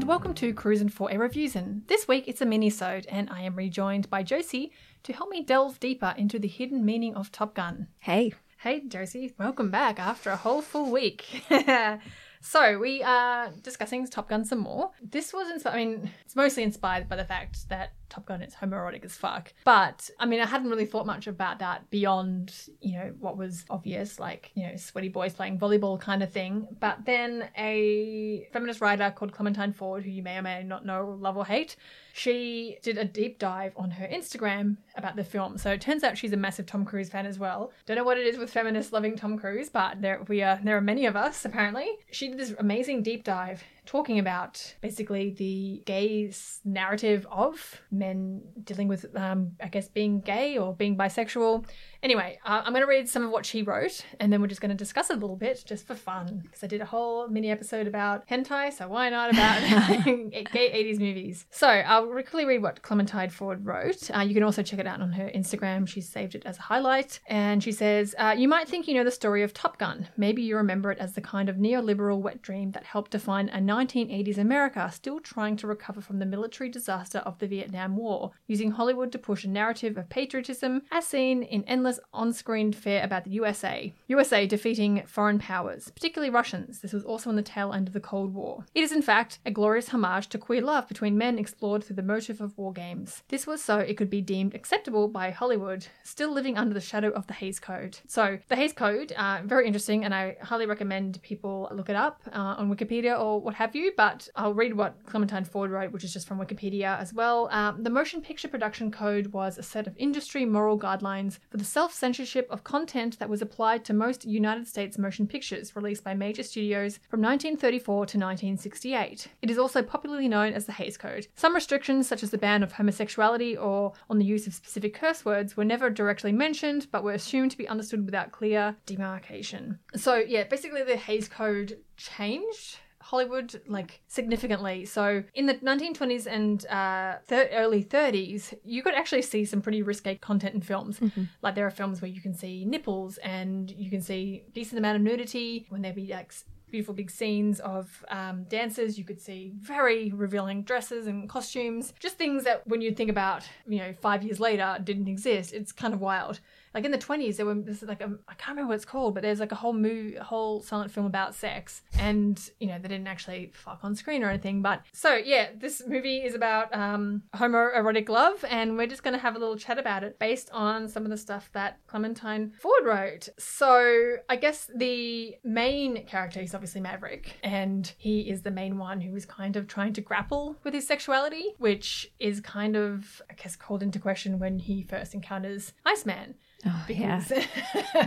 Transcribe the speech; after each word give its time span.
and 0.00 0.08
welcome 0.08 0.32
to 0.32 0.54
Cruisin' 0.54 0.88
for 0.88 1.10
a 1.10 1.18
Reviews. 1.18 1.54
This 1.86 2.08
week 2.08 2.24
it's 2.26 2.40
a 2.40 2.46
mini-sode, 2.46 3.04
and 3.10 3.28
I 3.28 3.42
am 3.42 3.54
rejoined 3.54 4.08
by 4.08 4.22
Josie 4.22 4.72
to 5.02 5.12
help 5.12 5.28
me 5.28 5.44
delve 5.44 5.78
deeper 5.78 6.14
into 6.16 6.38
the 6.38 6.48
hidden 6.48 6.86
meaning 6.86 7.14
of 7.14 7.30
Top 7.30 7.54
Gun. 7.54 7.86
Hey. 7.98 8.32
Hey, 8.56 8.80
Josie, 8.88 9.34
welcome 9.38 9.70
back 9.70 9.98
after 9.98 10.30
a 10.30 10.36
whole 10.36 10.62
full 10.62 10.90
week. 10.90 11.44
so, 12.40 12.78
we 12.78 13.02
are 13.02 13.50
discussing 13.62 14.06
Top 14.06 14.30
Gun 14.30 14.42
some 14.42 14.60
more. 14.60 14.90
This 15.02 15.34
was 15.34 15.50
inspired, 15.50 15.74
I 15.74 15.84
mean, 15.84 16.10
it's 16.24 16.34
mostly 16.34 16.62
inspired 16.62 17.06
by 17.06 17.16
the 17.16 17.26
fact 17.26 17.68
that 17.68 17.92
Top 18.10 18.26
Gun 18.26 18.42
is 18.42 18.54
homoerotic 18.54 19.04
as 19.04 19.16
fuck. 19.16 19.52
But, 19.64 20.10
I 20.18 20.26
mean, 20.26 20.40
I 20.40 20.46
hadn't 20.46 20.68
really 20.68 20.86
thought 20.86 21.06
much 21.06 21.26
about 21.26 21.60
that 21.60 21.88
beyond, 21.90 22.52
you 22.80 22.98
know, 22.98 23.14
what 23.18 23.36
was 23.36 23.64
obvious, 23.70 24.18
like, 24.18 24.50
you 24.54 24.66
know, 24.66 24.76
sweaty 24.76 25.08
boys 25.08 25.32
playing 25.32 25.58
volleyball 25.58 25.98
kind 25.98 26.22
of 26.22 26.32
thing. 26.32 26.68
But 26.78 27.04
then 27.06 27.48
a 27.56 28.48
feminist 28.52 28.80
writer 28.80 29.10
called 29.10 29.32
Clementine 29.32 29.72
Ford, 29.72 30.04
who 30.04 30.10
you 30.10 30.22
may 30.22 30.36
or 30.36 30.42
may 30.42 30.62
not 30.62 30.84
know, 30.84 31.16
love 31.20 31.36
or 31.36 31.46
hate, 31.46 31.76
she 32.12 32.78
did 32.82 32.98
a 32.98 33.04
deep 33.04 33.38
dive 33.38 33.72
on 33.76 33.92
her 33.92 34.06
Instagram 34.06 34.76
about 34.96 35.16
the 35.16 35.24
film. 35.24 35.56
So 35.58 35.70
it 35.70 35.80
turns 35.80 36.02
out 36.02 36.18
she's 36.18 36.32
a 36.32 36.36
massive 36.36 36.66
Tom 36.66 36.84
Cruise 36.84 37.08
fan 37.08 37.26
as 37.26 37.38
well. 37.38 37.72
Don't 37.86 37.96
know 37.96 38.04
what 38.04 38.18
it 38.18 38.26
is 38.26 38.38
with 38.38 38.50
feminists 38.50 38.92
loving 38.92 39.16
Tom 39.16 39.38
Cruise, 39.38 39.68
but 39.68 40.02
there 40.02 40.20
we 40.28 40.42
are. 40.42 40.58
There 40.62 40.76
are 40.76 40.82
many 40.82 41.06
of 41.06 41.16
us 41.16 41.44
apparently. 41.44 41.88
She 42.10 42.28
did 42.28 42.38
this 42.38 42.54
amazing 42.58 43.02
deep 43.02 43.24
dive 43.24 43.62
talking 43.90 44.20
about 44.20 44.76
basically 44.80 45.30
the 45.30 45.82
gay 45.84 46.32
narrative 46.64 47.26
of 47.28 47.82
men 47.90 48.40
dealing 48.62 48.86
with, 48.86 49.04
um, 49.16 49.50
I 49.60 49.66
guess, 49.66 49.88
being 49.88 50.20
gay 50.20 50.58
or 50.58 50.76
being 50.76 50.96
bisexual. 50.96 51.66
Anyway, 52.02 52.38
uh, 52.44 52.62
I'm 52.64 52.72
going 52.72 52.82
to 52.82 52.88
read 52.88 53.08
some 53.08 53.24
of 53.24 53.30
what 53.30 53.44
she 53.44 53.62
wrote, 53.62 54.04
and 54.18 54.32
then 54.32 54.40
we're 54.40 54.46
just 54.46 54.60
going 54.60 54.70
to 54.70 54.76
discuss 54.76 55.10
it 55.10 55.18
a 55.18 55.20
little 55.20 55.36
bit 55.36 55.62
just 55.66 55.86
for 55.86 55.94
fun. 55.94 56.40
Because 56.42 56.64
I 56.64 56.66
did 56.66 56.80
a 56.80 56.86
whole 56.86 57.28
mini 57.28 57.50
episode 57.50 57.86
about 57.86 58.26
hentai, 58.26 58.72
so 58.72 58.88
why 58.88 59.10
not 59.10 59.30
about 59.32 59.60
gay 60.04 60.92
80s 60.94 60.98
movies? 60.98 61.46
So 61.50 61.68
I'll 61.68 62.06
quickly 62.06 62.46
read 62.46 62.62
what 62.62 62.80
Clementine 62.80 63.28
Ford 63.28 63.66
wrote. 63.66 64.10
Uh, 64.14 64.20
you 64.20 64.32
can 64.32 64.42
also 64.42 64.62
check 64.62 64.78
it 64.78 64.86
out 64.86 65.02
on 65.02 65.12
her 65.12 65.30
Instagram. 65.34 65.86
She's 65.86 66.08
saved 66.08 66.34
it 66.34 66.46
as 66.46 66.56
a 66.56 66.62
highlight. 66.62 67.20
And 67.26 67.62
she 67.62 67.72
says, 67.72 68.14
uh, 68.18 68.34
You 68.36 68.48
might 68.48 68.68
think 68.68 68.88
you 68.88 68.94
know 68.94 69.04
the 69.04 69.10
story 69.10 69.42
of 69.42 69.52
Top 69.52 69.78
Gun. 69.78 70.08
Maybe 70.16 70.42
you 70.42 70.56
remember 70.56 70.90
it 70.90 70.98
as 70.98 71.12
the 71.12 71.20
kind 71.20 71.50
of 71.50 71.56
neoliberal 71.56 72.20
wet 72.20 72.40
dream 72.40 72.70
that 72.70 72.84
helped 72.84 73.10
define 73.10 73.50
a 73.50 73.58
1980s 73.58 74.38
America 74.38 74.90
still 74.92 75.20
trying 75.20 75.56
to 75.58 75.66
recover 75.66 76.00
from 76.00 76.18
the 76.18 76.26
military 76.26 76.70
disaster 76.70 77.18
of 77.18 77.38
the 77.38 77.46
Vietnam 77.46 77.96
War, 77.96 78.30
using 78.46 78.70
Hollywood 78.70 79.12
to 79.12 79.18
push 79.18 79.44
a 79.44 79.48
narrative 79.48 79.98
of 79.98 80.08
patriotism 80.08 80.82
as 80.90 81.06
seen 81.06 81.42
in 81.42 81.62
endless 81.64 81.89
on 82.12 82.32
screen 82.32 82.72
fare 82.72 83.02
about 83.02 83.24
the 83.24 83.30
USA. 83.30 83.92
USA 84.06 84.46
defeating 84.46 85.02
foreign 85.06 85.38
powers, 85.38 85.90
particularly 85.90 86.30
Russians. 86.30 86.80
This 86.80 86.92
was 86.92 87.04
also 87.04 87.30
on 87.30 87.36
the 87.36 87.42
tail 87.42 87.72
end 87.72 87.88
of 87.88 87.94
the 87.94 88.00
Cold 88.00 88.34
War. 88.34 88.64
It 88.74 88.82
is, 88.82 88.92
in 88.92 89.02
fact, 89.02 89.38
a 89.44 89.50
glorious 89.50 89.88
homage 89.88 90.28
to 90.28 90.38
queer 90.38 90.60
love 90.60 90.86
between 90.86 91.18
men 91.18 91.38
explored 91.38 91.82
through 91.82 91.96
the 91.96 92.02
motive 92.02 92.40
of 92.40 92.56
war 92.58 92.72
games. 92.72 93.22
This 93.28 93.46
was 93.46 93.62
so 93.64 93.78
it 93.78 93.96
could 93.96 94.10
be 94.10 94.20
deemed 94.20 94.54
acceptable 94.54 95.08
by 95.08 95.30
Hollywood, 95.30 95.86
still 96.02 96.32
living 96.32 96.58
under 96.58 96.74
the 96.74 96.80
shadow 96.80 97.08
of 97.10 97.26
the 97.26 97.32
Hays 97.32 97.58
Code. 97.58 97.98
So, 98.06 98.38
the 98.48 98.56
Hays 98.56 98.72
Code, 98.72 99.12
uh, 99.12 99.40
very 99.44 99.66
interesting, 99.66 100.04
and 100.04 100.14
I 100.14 100.36
highly 100.42 100.66
recommend 100.66 101.20
people 101.22 101.68
look 101.72 101.88
it 101.88 101.96
up 101.96 102.20
uh, 102.32 102.54
on 102.58 102.74
Wikipedia 102.74 103.18
or 103.18 103.40
what 103.40 103.54
have 103.54 103.74
you. 103.74 103.92
But 103.96 104.28
I'll 104.36 104.54
read 104.54 104.74
what 104.74 105.04
Clementine 105.06 105.44
Ford 105.44 105.70
wrote, 105.70 105.92
which 105.92 106.04
is 106.04 106.12
just 106.12 106.28
from 106.28 106.38
Wikipedia 106.38 106.98
as 106.98 107.14
well. 107.14 107.48
Um, 107.50 107.82
the 107.82 107.90
Motion 107.90 108.20
Picture 108.20 108.48
Production 108.48 108.90
Code 108.90 109.28
was 109.28 109.58
a 109.58 109.62
set 109.62 109.86
of 109.86 109.94
industry 109.96 110.44
moral 110.44 110.78
guidelines 110.78 111.38
for 111.50 111.56
the 111.56 111.64
self 111.80 111.94
censorship 111.94 112.46
of 112.50 112.62
content 112.62 113.18
that 113.18 113.30
was 113.30 113.40
applied 113.40 113.86
to 113.86 113.94
most 113.94 114.26
United 114.26 114.68
States 114.68 114.98
motion 114.98 115.26
pictures 115.26 115.74
released 115.74 116.04
by 116.04 116.12
major 116.12 116.42
studios 116.42 117.00
from 117.08 117.22
1934 117.22 117.94
to 117.94 118.18
1968. 118.18 119.28
It 119.40 119.48
is 119.48 119.56
also 119.56 119.80
popularly 119.82 120.28
known 120.28 120.52
as 120.52 120.66
the 120.66 120.72
Hays 120.72 120.98
Code. 120.98 121.28
Some 121.36 121.54
restrictions, 121.54 122.06
such 122.06 122.22
as 122.22 122.32
the 122.32 122.36
ban 122.36 122.62
of 122.62 122.72
homosexuality 122.72 123.56
or 123.56 123.94
on 124.10 124.18
the 124.18 124.26
use 124.26 124.46
of 124.46 124.52
specific 124.52 124.92
curse 124.92 125.24
words, 125.24 125.56
were 125.56 125.64
never 125.64 125.88
directly 125.88 126.32
mentioned 126.32 126.86
but 126.92 127.02
were 127.02 127.14
assumed 127.14 127.50
to 127.52 127.56
be 127.56 127.66
understood 127.66 128.04
without 128.04 128.30
clear 128.30 128.76
demarcation. 128.84 129.78
So, 129.96 130.16
yeah, 130.16 130.44
basically 130.44 130.82
the 130.82 130.98
Hays 130.98 131.30
Code 131.30 131.78
changed 131.96 132.76
Hollywood 133.10 133.60
like 133.66 134.00
significantly. 134.06 134.84
So 134.84 135.24
in 135.34 135.46
the 135.46 135.54
1920s 135.54 136.28
and 136.28 136.64
uh, 136.68 137.16
thir- 137.26 137.48
early 137.52 137.82
30s, 137.82 138.54
you 138.64 138.84
could 138.84 138.94
actually 138.94 139.22
see 139.22 139.44
some 139.44 139.60
pretty 139.60 139.82
risque 139.82 140.14
content 140.18 140.54
in 140.54 140.60
films. 140.60 141.00
Mm-hmm. 141.00 141.24
Like 141.42 141.56
there 141.56 141.66
are 141.66 141.72
films 141.72 142.00
where 142.00 142.10
you 142.10 142.20
can 142.20 142.34
see 142.34 142.64
nipples 142.64 143.18
and 143.18 143.68
you 143.68 143.90
can 143.90 144.00
see 144.00 144.44
decent 144.54 144.78
amount 144.78 144.94
of 144.94 145.02
nudity 145.02 145.66
when 145.70 145.82
there 145.82 145.92
be 145.92 146.06
like 146.06 146.32
beautiful 146.70 146.94
big 146.94 147.10
scenes 147.10 147.58
of 147.58 148.04
um, 148.12 148.44
dancers. 148.44 148.96
You 148.96 149.02
could 149.02 149.20
see 149.20 149.54
very 149.56 150.12
revealing 150.12 150.62
dresses 150.62 151.08
and 151.08 151.28
costumes. 151.28 151.92
Just 151.98 152.16
things 152.16 152.44
that 152.44 152.64
when 152.68 152.80
you 152.80 152.92
think 152.92 153.10
about, 153.10 153.42
you 153.66 153.78
know, 153.78 153.92
five 154.00 154.22
years 154.22 154.38
later 154.38 154.78
didn't 154.84 155.08
exist. 155.08 155.52
It's 155.52 155.72
kind 155.72 155.92
of 155.92 156.00
wild 156.00 156.38
like 156.74 156.84
in 156.84 156.90
the 156.90 156.98
20s 156.98 157.36
there 157.36 157.46
were 157.46 157.54
this 157.54 157.82
is 157.82 157.88
like 157.88 158.00
a, 158.00 158.10
I 158.28 158.34
can't 158.34 158.50
remember 158.50 158.68
what 158.68 158.76
it's 158.76 158.84
called 158.84 159.14
but 159.14 159.22
there's 159.22 159.40
like 159.40 159.52
a 159.52 159.56
whole 159.56 159.72
movie 159.72 160.16
a 160.16 160.24
whole 160.24 160.62
silent 160.62 160.90
film 160.90 161.06
about 161.06 161.34
sex. 161.34 161.82
And 161.98 162.40
you 162.58 162.68
know 162.68 162.78
they 162.78 162.88
didn't 162.88 163.06
actually 163.06 163.50
fuck 163.52 163.80
on 163.82 163.94
screen 163.94 164.22
or 164.22 164.30
anything. 164.30 164.62
But 164.62 164.82
so 164.92 165.14
yeah 165.14 165.48
this 165.56 165.82
movie 165.86 166.18
is 166.18 166.34
about 166.34 166.74
um 166.74 167.22
homoerotic 167.34 168.08
love. 168.08 168.44
And 168.48 168.76
we're 168.76 168.86
just 168.86 169.02
going 169.02 169.14
to 169.14 169.20
have 169.20 169.36
a 169.36 169.38
little 169.38 169.56
chat 169.56 169.78
about 169.78 170.04
it 170.04 170.18
based 170.18 170.50
on 170.52 170.88
some 170.88 171.04
of 171.04 171.10
the 171.10 171.16
stuff 171.16 171.50
that 171.52 171.78
Clementine 171.86 172.52
Ford 172.60 172.84
wrote. 172.84 173.28
So 173.38 174.16
I 174.28 174.36
guess 174.36 174.70
the 174.74 175.36
main 175.44 176.06
character 176.06 176.40
is 176.40 176.54
obviously 176.54 176.80
Maverick. 176.80 177.36
And 177.42 177.92
he 177.98 178.30
is 178.30 178.42
the 178.42 178.50
main 178.50 178.78
one 178.78 179.00
who 179.00 179.14
is 179.16 179.26
kind 179.26 179.56
of 179.56 179.66
trying 179.66 179.92
to 179.94 180.00
grapple 180.00 180.56
with 180.64 180.74
his 180.74 180.86
sexuality 180.86 181.54
which 181.58 182.10
is 182.18 182.40
kind 182.40 182.76
of 182.76 183.22
I 183.30 183.34
guess 183.34 183.56
called 183.56 183.82
into 183.82 183.98
question 183.98 184.38
when 184.38 184.58
he 184.58 184.82
first 184.82 185.14
encounters 185.14 185.72
Iceman 185.84 186.34
Oh, 186.66 186.84
yeah. 186.88 187.22
because 187.26 187.46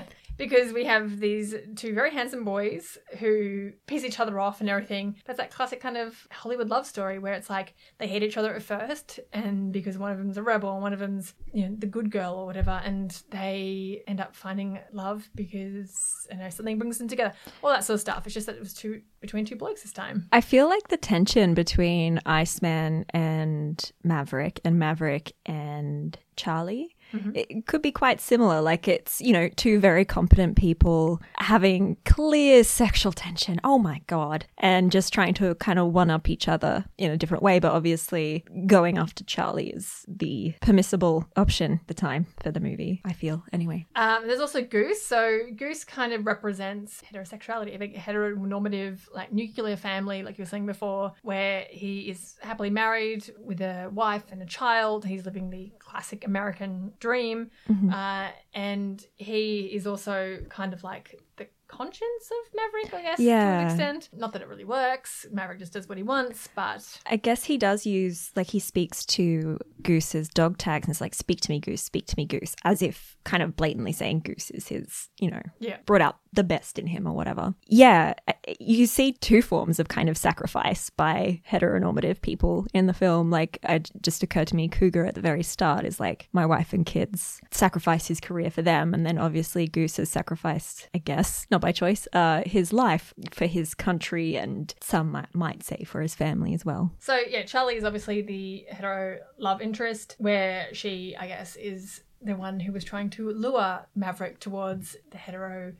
because 0.37 0.73
we 0.73 0.85
have 0.85 1.19
these 1.19 1.55
two 1.75 1.93
very 1.93 2.11
handsome 2.11 2.43
boys 2.43 2.97
who 3.19 3.71
piss 3.87 4.03
each 4.03 4.19
other 4.19 4.39
off 4.39 4.61
and 4.61 4.69
everything. 4.69 5.15
That's 5.25 5.37
that 5.37 5.51
classic 5.51 5.79
kind 5.79 5.97
of 5.97 6.27
Hollywood 6.31 6.69
love 6.69 6.85
story 6.85 7.19
where 7.19 7.33
it's 7.33 7.49
like 7.49 7.75
they 7.99 8.07
hate 8.07 8.23
each 8.23 8.37
other 8.37 8.53
at 8.53 8.63
first, 8.63 9.19
and 9.31 9.71
because 9.71 9.97
one 9.97 10.11
of 10.11 10.17
them's 10.17 10.37
a 10.37 10.43
rebel 10.43 10.73
and 10.73 10.81
one 10.81 10.93
of 10.93 10.99
them's 10.99 11.33
you 11.53 11.67
know 11.67 11.75
the 11.77 11.87
good 11.87 12.11
girl 12.11 12.33
or 12.35 12.45
whatever, 12.45 12.81
and 12.83 13.21
they 13.29 14.03
end 14.07 14.19
up 14.19 14.35
finding 14.35 14.79
love 14.91 15.29
because 15.35 16.27
you 16.31 16.37
know 16.37 16.49
something 16.49 16.77
brings 16.77 16.97
them 16.97 17.07
together. 17.07 17.33
All 17.63 17.69
that 17.69 17.83
sort 17.83 17.95
of 17.95 18.01
stuff. 18.01 18.25
It's 18.25 18.33
just 18.33 18.47
that 18.47 18.55
it 18.55 18.61
was 18.61 18.73
two 18.73 19.01
between 19.21 19.45
two 19.45 19.55
blokes 19.55 19.83
this 19.83 19.93
time. 19.93 20.27
I 20.31 20.41
feel 20.41 20.67
like 20.67 20.89
the 20.89 20.97
tension 20.97 21.53
between 21.53 22.19
Iceman 22.25 23.05
and 23.11 23.91
Maverick 24.03 24.59
and 24.65 24.79
Maverick 24.79 25.33
and 25.45 26.17
Charlie 26.35 26.95
Mm-hmm. 27.13 27.31
it 27.35 27.67
could 27.67 27.81
be 27.81 27.91
quite 27.91 28.19
similar. 28.19 28.61
Like 28.61 28.87
it's, 28.87 29.21
you 29.21 29.33
know, 29.33 29.49
two 29.55 29.79
very 29.79 30.03
competent 30.05 30.57
people 30.57 31.21
having 31.37 31.97
clear 32.05 32.63
sexual 32.63 33.11
tension. 33.11 33.59
Oh 33.63 33.77
my 33.77 34.01
God. 34.07 34.45
And 34.57 34.91
just 34.91 35.13
trying 35.13 35.33
to 35.35 35.55
kind 35.55 35.79
of 35.79 35.93
one 35.93 36.09
up 36.09 36.29
each 36.29 36.47
other 36.47 36.85
in 36.97 37.11
a 37.11 37.17
different 37.17 37.43
way. 37.43 37.59
But 37.59 37.71
obviously, 37.73 38.45
going 38.65 38.97
after 38.97 39.23
Charlie 39.23 39.69
is 39.69 40.05
the 40.07 40.55
permissible 40.61 41.27
option 41.35 41.73
at 41.81 41.87
the 41.87 41.93
time 41.93 42.27
for 42.41 42.51
the 42.51 42.59
movie, 42.59 43.01
I 43.05 43.13
feel, 43.13 43.43
anyway. 43.53 43.85
Um, 43.95 44.27
there's 44.27 44.39
also 44.39 44.61
Goose. 44.61 45.01
So 45.01 45.39
Goose 45.55 45.83
kind 45.83 46.13
of 46.13 46.25
represents 46.25 47.01
heterosexuality, 47.11 47.73
I 47.73 47.77
heteronormative, 47.99 48.99
like 49.13 49.31
nuclear 49.31 49.75
family, 49.75 50.23
like 50.23 50.37
you 50.37 50.43
were 50.43 50.49
saying 50.49 50.65
before, 50.65 51.13
where 51.21 51.65
he 51.69 52.09
is 52.09 52.35
happily 52.41 52.69
married 52.69 53.31
with 53.39 53.61
a 53.61 53.89
wife 53.91 54.23
and 54.31 54.41
a 54.41 54.45
child. 54.45 55.05
He's 55.05 55.25
living 55.25 55.49
the 55.49 55.71
classic 55.79 56.25
American 56.25 56.93
dream, 57.07 57.51
Mhm. 57.69 57.91
uh, 57.93 58.31
and 58.53 59.05
he 59.15 59.45
is 59.77 59.85
also 59.85 60.39
kind 60.49 60.73
of 60.73 60.83
like 60.83 61.19
the 61.37 61.47
conscience 61.67 62.25
of 62.39 62.53
Maverick, 62.55 62.93
I 62.93 63.01
guess, 63.01 63.17
to 63.17 63.23
Yeah. 63.23 63.59
an 63.61 63.65
extent. 63.67 64.09
Not 64.13 64.31
that 64.33 64.41
it 64.43 64.47
really 64.47 64.63
works. 64.63 65.25
Maverick 65.31 65.57
just 65.59 65.73
does 65.73 65.89
what 65.89 65.97
he 65.97 66.03
wants, 66.03 66.47
but 66.55 66.83
I 67.07 67.15
guess 67.17 67.45
he 67.45 67.57
does 67.57 67.85
use, 67.85 68.31
like, 68.35 68.47
he 68.51 68.59
speaks 68.59 69.03
to 69.17 69.57
Goose's 69.81 70.27
dog 70.29 70.57
tags 70.59 70.85
and 70.87 70.93
it's 70.93 71.01
like, 71.01 71.15
speak 71.15 71.41
to 71.41 71.51
me, 71.51 71.59
Goose, 71.59 71.81
speak 71.81 72.05
to 72.07 72.15
me, 72.15 72.25
Goose, 72.25 72.55
as 72.63 72.81
if 72.83 73.17
kind 73.23 73.41
of 73.41 73.55
blatantly 73.55 73.91
saying 73.91 74.19
Goose 74.19 74.51
is 74.51 74.67
his, 74.67 75.09
you 75.19 75.31
know, 75.31 75.41
yeah. 75.59 75.77
brought 75.87 76.01
out 76.01 76.17
the 76.31 76.43
best 76.43 76.77
in 76.77 76.85
him 76.87 77.07
or 77.07 77.13
whatever. 77.13 77.55
Yeah, 77.65 78.13
you 78.59 78.85
see 78.85 79.13
two 79.13 79.41
forms 79.41 79.79
of 79.79 79.87
kind 79.87 80.09
of 80.09 80.17
sacrifice 80.17 80.89
by 80.89 81.41
heteronormative 81.49 82.21
people 82.21 82.65
in 82.73 82.87
the 82.87 82.93
film. 82.93 83.29
Like, 83.29 83.59
it 83.63 83.91
just 84.01 84.23
occurred 84.23 84.47
to 84.47 84.55
me, 84.55 84.67
Cougar 84.67 85.05
at 85.05 85.15
the 85.15 85.21
very 85.21 85.43
start 85.43 85.85
is 85.85 85.99
like, 85.99 86.27
my 86.33 86.45
wife 86.45 86.73
and 86.73 86.85
kids 86.85 87.39
sacrifice 87.51 88.07
his 88.07 88.19
career 88.19 88.49
for 88.49 88.61
them. 88.61 88.93
And 88.93 89.05
then 89.05 89.17
obviously 89.17 89.67
Goose 89.67 89.97
has 89.97 90.09
sacrificed, 90.09 90.89
I 90.93 90.97
guess, 90.97 91.47
not 91.51 91.61
by 91.61 91.71
choice, 91.71 92.07
uh, 92.13 92.43
his 92.45 92.73
life 92.73 93.13
for 93.31 93.45
his 93.45 93.73
country 93.73 94.35
and 94.35 94.73
some 94.81 95.11
might, 95.11 95.33
might 95.33 95.63
say 95.63 95.83
for 95.85 96.01
his 96.01 96.15
family 96.15 96.53
as 96.53 96.65
well. 96.65 96.91
So 96.99 97.19
yeah, 97.27 97.43
Charlie 97.43 97.75
is 97.75 97.83
obviously 97.83 98.21
the 98.21 98.65
hetero 98.69 99.19
love 99.37 99.61
interest, 99.61 100.15
where 100.17 100.67
she, 100.73 101.15
I 101.17 101.27
guess, 101.27 101.55
is 101.55 102.01
the 102.21 102.35
one 102.35 102.59
who 102.59 102.71
was 102.71 102.83
trying 102.83 103.09
to 103.11 103.31
lure 103.31 103.85
Maverick 103.95 104.39
towards 104.39 104.95
the 105.11 105.17
hetero 105.17 105.73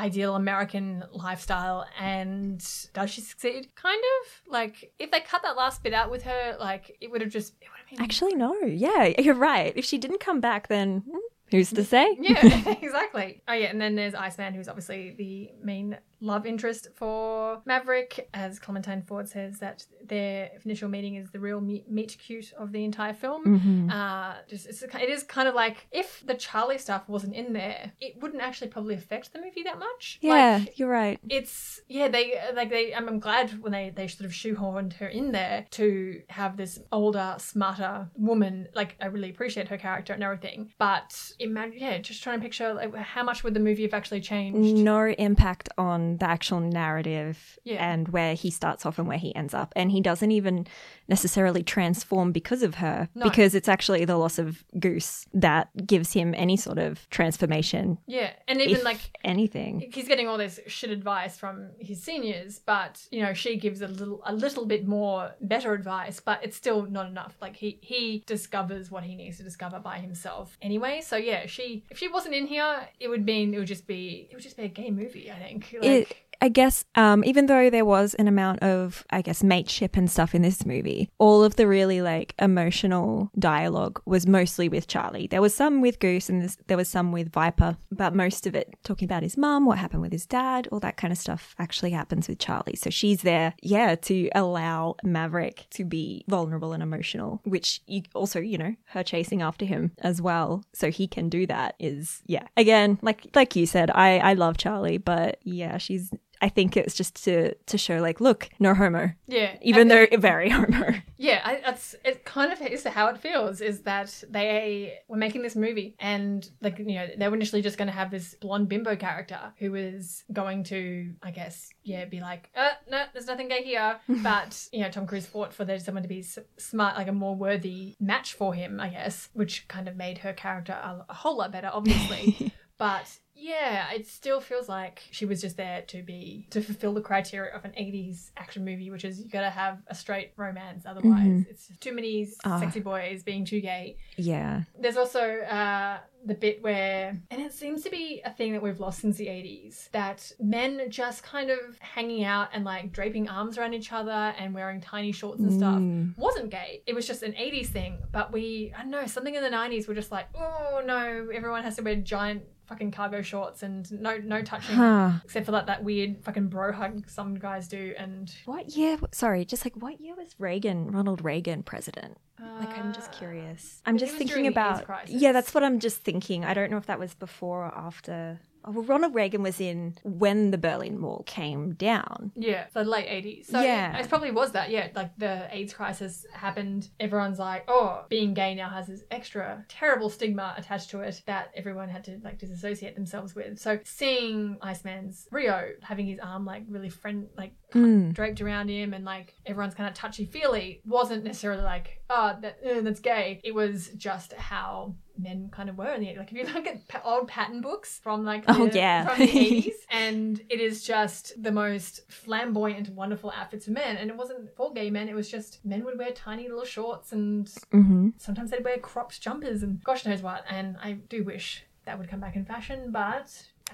ideal 0.00 0.34
American 0.34 1.04
lifestyle. 1.12 1.86
And 1.98 2.58
does 2.92 3.10
she 3.10 3.20
succeed? 3.20 3.74
Kind 3.74 4.00
of. 4.00 4.52
Like, 4.52 4.92
if 4.98 5.10
they 5.10 5.20
cut 5.20 5.42
that 5.42 5.56
last 5.56 5.82
bit 5.82 5.92
out 5.92 6.10
with 6.10 6.22
her, 6.22 6.56
like, 6.58 6.96
it 7.00 7.10
would 7.10 7.20
have 7.20 7.30
just, 7.30 7.54
it 7.60 7.68
would 7.70 7.78
have 7.78 7.90
been. 7.90 8.02
Actually, 8.02 8.34
no. 8.34 8.54
Yeah, 8.62 9.12
you're 9.18 9.34
right. 9.34 9.72
If 9.76 9.84
she 9.84 9.98
didn't 9.98 10.20
come 10.20 10.40
back, 10.40 10.68
then 10.68 11.04
hmm, 11.08 11.18
who's 11.50 11.70
to 11.70 11.84
say? 11.84 12.16
Yeah, 12.20 12.44
exactly. 12.82 13.42
Oh, 13.46 13.52
yeah, 13.52 13.66
and 13.66 13.80
then 13.80 13.94
there's 13.94 14.14
Iceman, 14.14 14.54
who's 14.54 14.68
obviously 14.68 15.14
the 15.16 15.50
main 15.62 15.98
love 16.20 16.46
interest 16.46 16.88
for 16.94 17.60
Maverick. 17.64 18.28
As 18.34 18.58
Clementine 18.58 19.02
Ford 19.02 19.28
says, 19.28 19.58
that 19.58 19.84
their 20.04 20.50
initial 20.64 20.88
meeting 20.88 21.14
is 21.16 21.30
the 21.30 21.40
real 21.40 21.60
meet, 21.60 21.90
meet 21.90 22.16
cute 22.18 22.52
of 22.58 22.72
the 22.72 22.84
entire 22.84 23.14
film. 23.14 23.44
Mm-hmm. 23.44 23.90
Uh, 23.90 24.34
just 24.48 24.66
it's, 24.66 24.82
it 24.82 25.08
is 25.08 25.22
kind 25.22 25.48
of 25.48 25.54
like 25.54 25.86
if 25.92 26.22
the 26.26 26.34
Charlie 26.34 26.78
stuff 26.78 27.08
wasn't 27.08 27.34
in 27.34 27.52
there, 27.52 27.92
it 28.00 28.20
wouldn't 28.20 28.42
actually 28.42 28.68
probably 28.68 28.94
affect 28.94 29.32
the 29.32 29.40
movie 29.40 29.62
that 29.64 29.78
much. 29.78 30.18
Yeah, 30.20 30.58
Like, 30.64 30.78
you're 30.78 30.88
right. 30.88 31.18
it's 31.28 31.80
yeah 31.88 32.08
they 32.08 32.38
like 32.54 32.70
they 32.70 32.94
I'm, 32.94 33.08
I'm 33.08 33.18
glad 33.18 33.60
when 33.62 33.72
they 33.72 33.90
they 33.94 34.08
sort 34.08 34.26
of 34.26 34.32
shoehorned 34.32 34.94
her 34.94 35.06
in 35.08 35.32
there 35.32 35.66
to 35.72 36.22
have 36.28 36.56
this 36.56 36.78
older 36.92 37.34
smarter 37.38 38.08
woman 38.16 38.68
like 38.74 38.96
I 39.00 39.06
really 39.06 39.30
appreciate 39.30 39.68
her 39.68 39.78
character 39.78 40.12
and 40.12 40.22
everything 40.22 40.72
but 40.78 41.32
imagine 41.38 41.78
yeah 41.78 41.98
just 41.98 42.22
trying 42.22 42.38
to 42.38 42.42
picture 42.42 42.72
like 42.74 42.94
how 42.94 43.22
much 43.22 43.42
would 43.44 43.54
the 43.54 43.60
movie 43.60 43.82
have 43.82 43.94
actually 43.94 44.20
changed 44.20 44.76
No 44.82 45.06
impact 45.06 45.68
on 45.78 46.09
the 46.18 46.28
actual 46.28 46.60
narrative 46.60 47.58
Yeah. 47.64 47.90
and 47.92 48.08
where 48.08 48.34
he 48.34 48.50
starts 48.50 48.84
off 48.86 48.98
and 48.98 49.06
where 49.08 49.18
he 49.18 49.34
ends 49.34 49.54
up. 49.54 49.72
And 49.76 49.90
he 49.90 50.00
doesn't 50.00 50.30
even 50.30 50.66
necessarily 51.08 51.62
transform 51.62 52.32
because 52.32 52.62
of 52.62 52.76
her, 52.76 53.08
No. 53.14 53.24
because 53.24 53.54
it's 53.54 53.68
actually 53.68 54.04
the 54.04 54.16
loss 54.16 54.38
of 54.38 54.64
Goose 54.78 55.26
that 55.34 55.68
gives 55.86 56.12
him 56.12 56.34
any 56.36 56.56
sort 56.56 56.78
of 56.78 57.08
transformation, 57.10 57.98
yeah 58.06 58.30
and 58.48 58.60
even 58.60 58.82
like 58.84 59.00
anything. 59.24 59.90
he's 59.92 60.08
getting 60.08 60.26
all 60.28 60.36
this 60.38 60.60
shit 60.66 60.90
advice 60.90 61.36
from 61.38 61.70
his 61.78 62.02
seniors 62.02 62.58
but 62.58 63.06
you 63.10 63.20
know 63.22 63.32
she 63.32 63.56
gives 63.56 63.80
a 63.82 63.88
little 63.88 64.20
a 64.26 64.34
little 64.34 64.66
bit 64.66 64.86
more 64.86 65.32
better 65.40 65.72
advice 65.72 66.20
but 66.20 66.40
it's 66.42 66.56
still 66.56 66.82
not 66.86 67.06
enough 67.06 67.34
like 67.40 67.56
he 67.56 67.78
he 67.82 68.22
discovers 68.26 68.90
what 68.90 69.04
he 69.04 69.14
needs 69.14 69.36
to 69.38 69.42
discover 69.42 69.78
by 69.78 69.98
himself 69.98 70.56
anyway 70.62 71.00
so 71.00 71.16
yeah 71.16 71.46
she 71.46 71.84
if 71.90 71.98
she 71.98 72.08
wasn't 72.08 72.34
in 72.34 72.46
here 72.46 72.88
it 72.98 73.08
would 73.08 73.24
mean 73.24 73.52
it 73.54 73.58
would 73.58 73.66
just 73.68 73.86
be 73.86 74.28
it 74.30 74.34
would 74.34 74.42
just 74.42 74.56
be 74.56 74.64
a 74.64 74.68
gay 74.68 74.90
movie 74.90 75.30
i 75.30 75.38
think 75.38 75.74
like, 75.80 75.84
It, 75.90 75.99
I 76.40 76.48
guess, 76.48 76.84
um, 76.94 77.22
even 77.24 77.46
though 77.46 77.68
there 77.68 77.84
was 77.84 78.14
an 78.14 78.26
amount 78.26 78.62
of, 78.62 79.04
I 79.10 79.20
guess, 79.22 79.42
mateship 79.42 79.96
and 79.96 80.10
stuff 80.10 80.34
in 80.34 80.42
this 80.42 80.64
movie, 80.64 81.10
all 81.18 81.44
of 81.44 81.56
the 81.56 81.66
really 81.66 82.00
like 82.00 82.34
emotional 82.38 83.30
dialogue 83.38 84.00
was 84.06 84.26
mostly 84.26 84.68
with 84.68 84.86
Charlie. 84.86 85.26
There 85.26 85.42
was 85.42 85.54
some 85.54 85.80
with 85.80 85.98
Goose 85.98 86.28
and 86.28 86.56
there 86.66 86.76
was 86.76 86.88
some 86.88 87.12
with 87.12 87.30
Viper, 87.30 87.76
but 87.90 88.14
most 88.14 88.46
of 88.46 88.54
it 88.54 88.74
talking 88.84 89.06
about 89.06 89.22
his 89.22 89.36
mum, 89.36 89.66
what 89.66 89.78
happened 89.78 90.02
with 90.02 90.12
his 90.12 90.26
dad, 90.26 90.66
all 90.72 90.80
that 90.80 90.96
kind 90.96 91.12
of 91.12 91.18
stuff 91.18 91.54
actually 91.58 91.90
happens 91.90 92.28
with 92.28 92.38
Charlie. 92.38 92.76
So 92.76 92.90
she's 92.90 93.22
there, 93.22 93.54
yeah, 93.62 93.94
to 93.96 94.30
allow 94.34 94.96
Maverick 95.04 95.66
to 95.70 95.84
be 95.84 96.24
vulnerable 96.26 96.72
and 96.72 96.82
emotional, 96.82 97.40
which 97.44 97.82
you 97.86 98.02
also, 98.14 98.40
you 98.40 98.56
know, 98.56 98.74
her 98.86 99.02
chasing 99.02 99.42
after 99.42 99.66
him 99.66 99.92
as 99.98 100.22
well, 100.22 100.64
so 100.72 100.90
he 100.90 101.06
can 101.06 101.28
do 101.28 101.46
that 101.46 101.74
is, 101.78 102.22
yeah. 102.26 102.46
Again, 102.56 102.98
like 103.02 103.26
like 103.34 103.56
you 103.56 103.66
said, 103.66 103.90
I 103.90 104.18
I 104.18 104.32
love 104.34 104.56
Charlie, 104.56 104.98
but 104.98 105.38
yeah, 105.42 105.76
she's. 105.76 106.10
I 106.42 106.48
think 106.48 106.76
it's 106.76 106.94
just 106.94 107.22
to 107.24 107.54
to 107.54 107.78
show 107.78 107.98
like, 107.98 108.20
look, 108.20 108.48
no 108.58 108.74
homo, 108.74 109.10
yeah 109.26 109.56
even 109.62 109.88
though 109.88 110.06
very 110.18 110.48
homo. 110.50 110.94
Yeah, 111.18 111.40
I, 111.44 111.60
that's 111.64 111.94
it. 112.04 112.24
Kind 112.24 112.52
of 112.52 112.62
is 112.62 112.84
how 112.84 113.08
it 113.08 113.18
feels. 113.18 113.60
Is 113.60 113.82
that 113.82 114.24
they 114.30 114.98
were 115.06 115.18
making 115.18 115.42
this 115.42 115.54
movie, 115.54 115.94
and 115.98 116.48
like 116.62 116.78
you 116.78 116.94
know, 116.94 117.08
they 117.16 117.28
were 117.28 117.36
initially 117.36 117.62
just 117.62 117.76
going 117.76 117.88
to 117.88 117.94
have 117.94 118.10
this 118.10 118.34
blonde 118.40 118.68
bimbo 118.68 118.96
character 118.96 119.52
who 119.58 119.72
was 119.72 120.24
going 120.32 120.64
to, 120.64 121.12
I 121.22 121.30
guess, 121.30 121.70
yeah, 121.82 122.06
be 122.06 122.20
like, 122.20 122.50
uh, 122.56 122.70
no, 122.90 123.04
there's 123.12 123.26
nothing 123.26 123.48
gay 123.48 123.62
here. 123.62 123.98
but 124.22 124.66
you 124.72 124.80
know, 124.80 124.90
Tom 124.90 125.06
Cruise 125.06 125.26
fought 125.26 125.52
for 125.52 125.64
there 125.64 125.78
someone 125.78 126.02
to 126.02 126.08
be 126.08 126.20
s- 126.20 126.38
smart, 126.56 126.96
like 126.96 127.08
a 127.08 127.12
more 127.12 127.36
worthy 127.36 127.96
match 128.00 128.32
for 128.32 128.54
him, 128.54 128.80
I 128.80 128.88
guess, 128.88 129.28
which 129.34 129.68
kind 129.68 129.88
of 129.88 129.96
made 129.96 130.18
her 130.18 130.32
character 130.32 130.72
a, 130.72 131.04
a 131.08 131.14
whole 131.14 131.36
lot 131.36 131.52
better, 131.52 131.70
obviously. 131.72 132.52
but 132.78 133.18
yeah, 133.40 133.90
it 133.92 134.06
still 134.06 134.40
feels 134.40 134.68
like 134.68 135.02
she 135.10 135.24
was 135.24 135.40
just 135.40 135.56
there 135.56 135.82
to 135.88 136.02
be 136.02 136.46
to 136.50 136.60
fulfill 136.60 136.92
the 136.94 137.00
criteria 137.00 137.54
of 137.54 137.64
an 137.64 137.72
80s 137.72 138.30
action 138.36 138.64
movie, 138.64 138.90
which 138.90 139.04
is 139.04 139.18
you 139.20 139.28
gotta 139.30 139.50
have 139.50 139.78
a 139.88 139.94
straight 139.94 140.32
romance, 140.36 140.84
otherwise 140.86 141.44
it's 141.48 141.68
too 141.80 141.92
many 141.94 142.28
Ah. 142.44 142.60
sexy 142.60 142.80
boys 142.80 143.22
being 143.22 143.44
too 143.44 143.60
gay. 143.60 143.96
yeah, 144.16 144.62
There's 144.78 144.96
also 144.96 145.20
uh, 145.40 145.98
the 146.26 146.34
bit 146.34 146.62
where, 146.62 147.18
and 147.30 147.40
it 147.40 147.52
seems 147.54 147.82
to 147.84 147.90
be 147.90 148.20
a 148.26 148.30
thing 148.30 148.52
that 148.52 148.62
we've 148.62 148.78
lost 148.78 149.00
since 149.00 149.16
the 149.16 149.26
80s, 149.28 149.88
that 149.92 150.30
men 150.38 150.90
just 150.90 151.22
kind 151.22 151.48
of 151.50 151.58
hanging 151.78 152.24
out 152.24 152.48
and 152.52 152.62
like 152.64 152.92
draping 152.92 153.26
arms 153.28 153.56
around 153.56 153.72
each 153.72 153.90
other 153.92 154.12
and 154.38 154.52
wearing 154.54 154.80
tiny 154.82 155.12
shorts 155.12 155.40
and 155.40 155.50
stuff 155.52 155.78
Mm. 155.78 156.16
wasn't 156.18 156.50
gay. 156.50 156.82
It 156.86 156.94
was 156.94 157.06
just 157.06 157.22
an 157.22 157.32
80s 157.32 157.68
thing. 157.68 157.98
But 158.12 158.32
we, 158.32 158.72
I 158.76 158.82
don't 158.82 158.90
know, 158.90 159.06
something 159.06 159.34
in 159.34 159.42
the 159.42 159.48
90s 159.48 159.88
we're 159.88 159.94
just 159.94 160.12
like, 160.12 160.26
oh 160.34 160.82
no, 160.84 161.28
everyone 161.32 161.62
has 161.62 161.76
to 161.76 161.82
wear 161.82 161.96
giant 161.96 162.42
fucking 162.70 162.90
cargo 162.92 163.20
shorts 163.20 163.62
and 163.62 163.90
no 164.00 164.16
no 164.16 164.40
touching. 164.40 164.76
Huh. 164.76 165.10
Except 165.24 165.44
for 165.44 165.52
like 165.52 165.66
that 165.66 165.84
weird 165.84 166.24
fucking 166.24 166.48
bro 166.48 166.72
hug 166.72 167.10
some 167.10 167.34
guys 167.34 167.68
do 167.68 167.92
and 167.98 168.34
What 168.46 168.70
year? 168.76 168.96
Sorry, 169.12 169.44
just 169.44 169.66
like 169.66 169.74
what 169.76 170.00
year 170.00 170.14
was 170.16 170.34
Reagan, 170.38 170.90
Ronald 170.90 171.22
Reagan, 171.22 171.62
president? 171.62 172.16
Like, 172.38 172.78
I'm 172.78 172.94
just 172.94 173.10
Uh, 173.10 173.18
curious. 173.18 173.82
I'm 173.84 173.98
just 173.98 174.12
thinking 174.14 174.28
during 174.28 174.44
the 174.54 174.58
AIDS 174.60 174.80
about. 174.80 175.08
Yeah, 175.10 175.32
that's 175.32 175.52
what 175.52 175.62
I'm 175.62 175.78
just 175.78 176.00
thinking. 176.02 176.42
I 176.42 176.54
don't 176.54 176.70
know 176.70 176.78
if 176.78 176.86
that 176.86 176.98
was 176.98 177.14
before 177.14 177.66
or 177.66 177.74
after. 177.76 178.40
Oh, 178.64 178.72
well, 178.72 178.84
Ronald 178.84 179.14
Reagan 179.14 179.42
was 179.42 179.60
in 179.60 179.96
when 180.04 180.50
the 180.50 180.58
Berlin 180.58 181.00
Wall 181.00 181.22
came 181.26 181.72
down. 181.74 182.32
Yeah, 182.36 182.66
so 182.72 182.82
late 182.82 183.06
80s. 183.08 183.46
So 183.46 183.60
Yeah. 183.62 183.96
it 183.98 184.08
probably 184.08 184.30
was 184.30 184.52
that. 184.52 184.70
Yeah, 184.70 184.88
like 184.94 185.16
the 185.16 185.48
AIDS 185.50 185.72
crisis 185.72 186.26
happened. 186.34 186.88
Everyone's 187.00 187.38
like, 187.38 187.64
oh, 187.68 188.04
being 188.10 188.34
gay 188.34 188.54
now 188.54 188.68
has 188.68 188.86
this 188.86 189.02
extra 189.10 189.64
terrible 189.68 190.10
stigma 190.10 190.54
attached 190.58 190.90
to 190.90 191.00
it 191.00 191.22
that 191.26 191.50
everyone 191.54 191.88
had 191.88 192.04
to 192.04 192.20
like 192.22 192.38
disassociate 192.38 192.94
themselves 192.96 193.34
with. 193.34 193.58
So 193.58 193.78
seeing 193.84 194.58
Iceman's 194.60 195.26
Rio 195.30 195.70
having 195.82 196.06
his 196.06 196.18
arm 196.18 196.44
like 196.44 196.64
really 196.68 196.90
friend 196.90 197.28
like 197.36 197.52
Mm. 197.70 198.12
draped 198.12 198.40
around 198.40 198.68
him 198.68 198.92
and 198.92 199.04
like 199.04 199.32
everyone's 199.46 199.74
kind 199.76 199.88
of 199.88 199.94
touchy 199.94 200.24
feely 200.24 200.80
wasn't 200.84 201.22
necessarily 201.22 201.62
like 201.62 202.02
oh 202.10 202.36
that, 202.42 202.56
uh, 202.68 202.80
that's 202.80 202.98
gay 202.98 203.40
it 203.44 203.54
was 203.54 203.90
just 203.96 204.32
how 204.32 204.96
men 205.22 205.48
kind 205.52 205.68
of 205.68 205.76
were 205.78 205.92
in 205.92 206.00
the 206.00 206.14
like 206.16 206.30
if 206.32 206.36
you 206.38 206.44
look 206.54 206.66
at 206.66 206.86
pa- 206.88 207.02
old 207.04 207.28
pattern 207.28 207.60
books 207.60 207.98
from 208.02 208.24
like 208.24 208.46
the, 208.46 208.52
Oh, 208.52 208.70
yeah. 208.72 209.06
from 209.06 209.18
the 209.18 209.26
80s 209.32 209.74
and 209.90 210.40
it 210.48 210.60
is 210.60 210.82
just 210.84 211.42
the 211.42 211.52
most 211.52 212.10
flamboyant 212.10 212.88
wonderful 212.90 213.32
outfits 213.36 213.64
for 213.66 213.72
men 213.72 213.96
and 213.96 214.10
it 214.10 214.16
wasn't 214.16 214.54
for 214.56 214.72
gay 214.72 214.90
men 214.90 215.08
it 215.08 215.14
was 215.14 215.30
just 215.30 215.64
men 215.64 215.84
would 215.84 215.98
wear 215.98 216.10
tiny 216.12 216.48
little 216.48 216.64
shorts 216.64 217.12
and 217.12 217.48
hmm 217.72 218.08
sometimes 218.18 218.50
they'd 218.50 218.64
wear 218.64 218.78
cropped 218.78 219.20
jumpers 219.20 219.62
and 219.62 219.82
gosh 219.84 220.04
knows 220.06 220.22
what 220.22 220.44
and 220.48 220.76
I 220.82 220.92
do 220.92 221.24
wish 221.24 221.64
that 221.86 221.98
would 221.98 222.08
come 222.08 222.20
back 222.20 222.36
in 222.36 222.44
fashion 222.44 222.90
but 222.90 223.28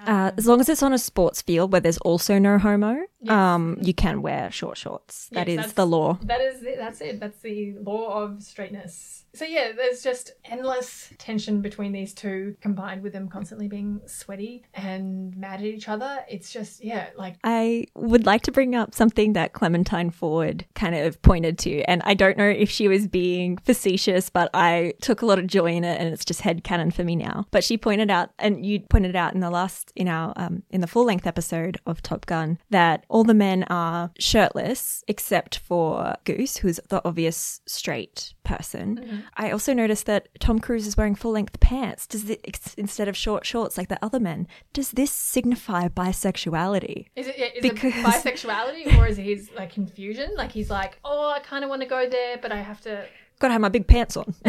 Uh, 0.07 0.11
um, 0.11 0.33
as 0.37 0.47
long 0.47 0.61
as 0.61 0.69
it's 0.69 0.83
on 0.83 0.93
a 0.93 0.99
sports 0.99 1.41
field 1.43 1.73
where 1.73 1.81
there's 1.81 1.97
also 1.99 2.39
no 2.39 2.59
homo, 2.59 2.93
Yes. 3.23 3.33
um, 3.33 3.79
you 3.81 3.95
can 3.95 4.21
wear 4.21 4.51
short 4.51 4.77
shorts. 4.77 5.29
That 5.33 5.49
Yes, 5.49 5.67
is 5.69 5.73
the 5.73 5.87
law. 5.87 6.19
That 6.23 6.43
is 6.43 6.63
it. 6.63 6.77
That's 6.77 7.01
it. 7.01 7.19
That's 7.19 7.39
the 7.41 7.75
law 7.81 8.23
of 8.23 8.43
straightness. 8.43 9.25
So 9.37 9.45
yeah, 9.45 9.73
there's 9.77 10.03
just 10.03 10.33
endless 10.45 11.13
tension 11.19 11.61
between 11.61 11.93
these 11.93 12.15
two, 12.15 12.57
combined 12.61 13.03
with 13.03 13.13
them 13.13 13.29
constantly 13.29 13.69
being 13.69 14.01
sweaty 14.07 14.65
and 14.75 15.37
mad 15.37 15.61
at 15.61 15.67
each 15.67 15.89
other. 15.89 16.25
It's 16.29 16.51
just 16.51 16.83
yeah, 16.85 17.09
like 17.17 17.37
I 17.45 17.87
would 17.95 18.27
like 18.27 18.43
to 18.43 18.53
bring 18.53 18.75
up 18.75 18.95
something 18.95 19.35
that 19.35 19.53
Clementine 19.53 20.11
Ford 20.11 20.67
kind 20.75 20.95
of 20.95 21.21
pointed 21.23 21.59
to. 21.61 21.83
And 21.83 22.03
I 22.05 22.15
don't 22.15 22.37
know 22.37 22.49
if 22.49 22.71
she 22.71 22.89
was 22.89 23.07
being 23.07 23.59
facetious, 23.59 24.31
but 24.31 24.51
I 24.55 24.95
took 25.01 25.23
a 25.23 25.27
lot 25.27 25.39
of 25.39 25.47
joy 25.47 25.73
in 25.73 25.85
it 25.85 26.01
and 26.01 26.13
it's 26.13 26.25
just 26.25 26.41
head 26.41 26.57
headcanon 26.57 26.93
for 26.93 27.05
me 27.05 27.17
now. 27.17 27.47
But 27.51 27.65
she 27.65 27.77
pointed 27.77 28.11
out, 28.11 28.31
and 28.39 28.65
you 28.65 28.81
pointed 28.81 29.17
out 29.17 29.35
in 29.35 29.41
the 29.41 29.51
last, 29.51 29.93
in 29.95 30.09
our, 30.09 30.33
um, 30.37 30.63
in 30.71 30.81
the 30.81 30.87
full 30.87 31.05
length 31.05 31.27
episode 31.27 31.79
of 31.87 32.03
Top 32.03 32.27
Gun, 32.27 32.59
that 32.71 33.05
all 33.09 33.25
the 33.25 33.35
men 33.35 33.65
are 33.65 34.11
shirtless 34.19 35.05
except 35.09 35.59
for 35.59 36.15
Goose, 36.25 36.59
who's 36.59 36.81
the 36.89 37.03
obvious 37.05 37.61
straight 37.67 38.35
person. 38.47 38.97
Mm-hmm. 38.97 39.17
I 39.37 39.51
also 39.51 39.75
noticed 39.75 40.07
that 40.07 40.29
Tom 40.41 40.59
Cruise 40.61 40.87
is 40.87 40.97
wearing 40.97 41.15
full 41.15 41.33
length 41.33 41.61
pants. 41.61 42.07
Does 42.07 42.31
it, 42.31 42.41
instead 42.79 43.09
of 43.09 43.17
short 43.17 43.45
shorts 43.45 43.77
like 43.77 43.89
the 43.89 43.99
other 44.03 44.21
men? 44.21 44.47
Does 44.73 44.93
this 44.93 45.11
signify 45.11 45.89
bisexuality? 45.89 47.07
is 47.17 47.27
it 47.29 47.37
is 47.57 47.63
Because- 47.63 47.93
it 47.95 48.05
bisexuality 48.07 48.99
or 48.99 49.07
is 49.07 49.19
it 49.19 49.23
his 49.23 49.51
like 49.57 49.73
confusion? 49.73 50.31
Like 50.37 50.53
he's 50.53 50.71
like, 50.71 50.99
oh, 51.05 51.31
I 51.31 51.41
kind 51.41 51.65
of 51.65 51.71
want 51.71 51.83
to 51.83 51.89
go 51.89 52.09
there, 52.09 52.39
but 52.41 52.53
I 52.53 52.63
have 52.63 52.81
to. 52.83 53.05
Gotta 53.39 53.53
have 53.53 53.61
my 53.61 53.69
big 53.69 53.87
pants 53.87 54.17
on. 54.17 54.35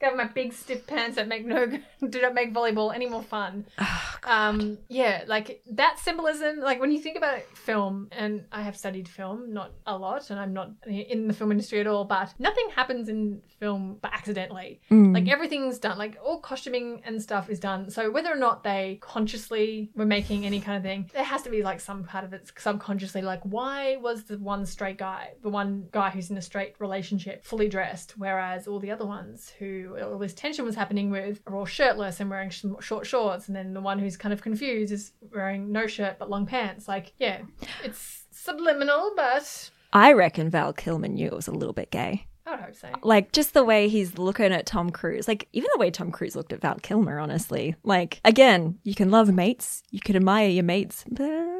Got 0.00 0.16
my 0.16 0.24
big 0.24 0.52
stiff 0.52 0.86
pants 0.86 1.16
that 1.16 1.28
make 1.28 1.44
no 1.44 1.66
do 2.08 2.22
not 2.22 2.34
make 2.34 2.54
volleyball 2.54 2.94
any 2.94 3.08
more 3.08 3.22
fun. 3.22 3.66
Oh, 4.28 4.32
um, 4.32 4.78
yeah, 4.88 5.22
like 5.28 5.62
that 5.70 6.00
symbolism. 6.00 6.58
Like 6.58 6.80
when 6.80 6.90
you 6.90 6.98
think 6.98 7.16
about 7.16 7.42
film, 7.54 8.08
and 8.10 8.44
I 8.50 8.62
have 8.62 8.76
studied 8.76 9.08
film, 9.08 9.52
not 9.52 9.70
a 9.86 9.96
lot, 9.96 10.30
and 10.30 10.40
I'm 10.40 10.52
not 10.52 10.72
in 10.84 11.28
the 11.28 11.34
film 11.34 11.52
industry 11.52 11.80
at 11.80 11.86
all. 11.86 12.04
But 12.04 12.34
nothing 12.40 12.68
happens 12.74 13.08
in 13.08 13.40
film 13.60 13.98
by 14.00 14.10
accidentally. 14.12 14.80
Mm. 14.90 15.14
Like 15.14 15.28
everything's 15.28 15.78
done. 15.78 15.98
Like 15.98 16.18
all 16.22 16.40
costuming 16.40 17.02
and 17.04 17.22
stuff 17.22 17.48
is 17.48 17.60
done. 17.60 17.90
So 17.90 18.10
whether 18.10 18.32
or 18.32 18.36
not 18.36 18.62
they 18.62 18.98
consciously 19.00 19.90
were 19.94 20.06
making 20.06 20.44
any 20.44 20.60
kind 20.60 20.76
of 20.76 20.82
thing, 20.82 21.10
there 21.12 21.24
has 21.24 21.42
to 21.42 21.50
be 21.50 21.62
like 21.62 21.80
some 21.80 22.04
part 22.04 22.24
of 22.24 22.32
it 22.32 22.50
subconsciously. 22.56 23.22
Like 23.22 23.42
why 23.44 23.96
was 23.96 24.24
the 24.24 24.38
one 24.38 24.66
straight 24.66 24.98
guy, 24.98 25.30
the 25.42 25.48
one 25.48 25.88
guy 25.92 26.10
who's 26.10 26.30
in 26.30 26.36
a 26.36 26.42
straight 26.42 26.74
relationship, 26.78 27.44
fully 27.44 27.68
dressed, 27.68 28.05
whereas 28.16 28.66
all 28.66 28.78
the 28.78 28.90
other 28.90 29.06
ones 29.06 29.52
who 29.58 29.96
all 30.02 30.18
this 30.18 30.34
tension 30.34 30.64
was 30.64 30.74
happening 30.74 31.10
with 31.10 31.40
are 31.46 31.56
all 31.56 31.66
shirtless 31.66 32.20
and 32.20 32.30
wearing 32.30 32.50
sh- 32.50 32.64
short 32.80 33.06
shorts, 33.06 33.48
and 33.48 33.56
then 33.56 33.74
the 33.74 33.80
one 33.80 33.98
who's 33.98 34.16
kind 34.16 34.32
of 34.32 34.42
confused 34.42 34.92
is 34.92 35.12
wearing 35.34 35.72
no 35.72 35.86
shirt 35.86 36.18
but 36.18 36.30
long 36.30 36.46
pants. 36.46 36.88
Like 36.88 37.12
yeah, 37.18 37.42
it's 37.84 38.24
subliminal, 38.30 39.12
but 39.16 39.70
I 39.92 40.12
reckon 40.12 40.50
Val 40.50 40.72
Kilmer 40.72 41.08
knew 41.08 41.26
it 41.26 41.34
was 41.34 41.48
a 41.48 41.52
little 41.52 41.74
bit 41.74 41.90
gay. 41.90 42.26
I 42.46 42.52
would 42.52 42.60
hope 42.60 42.74
so. 42.76 42.88
Like 43.02 43.32
just 43.32 43.54
the 43.54 43.64
way 43.64 43.88
he's 43.88 44.18
looking 44.18 44.52
at 44.52 44.66
Tom 44.66 44.90
Cruise, 44.90 45.26
like 45.26 45.48
even 45.52 45.68
the 45.74 45.80
way 45.80 45.90
Tom 45.90 46.12
Cruise 46.12 46.36
looked 46.36 46.52
at 46.52 46.60
Val 46.60 46.76
Kilmer, 46.76 47.18
honestly. 47.18 47.74
Like 47.82 48.20
again, 48.24 48.78
you 48.84 48.94
can 48.94 49.10
love 49.10 49.32
mates, 49.32 49.82
you 49.90 50.00
can 50.00 50.14
admire 50.14 50.48
your 50.48 50.62
mates, 50.64 51.04
but 51.10 51.55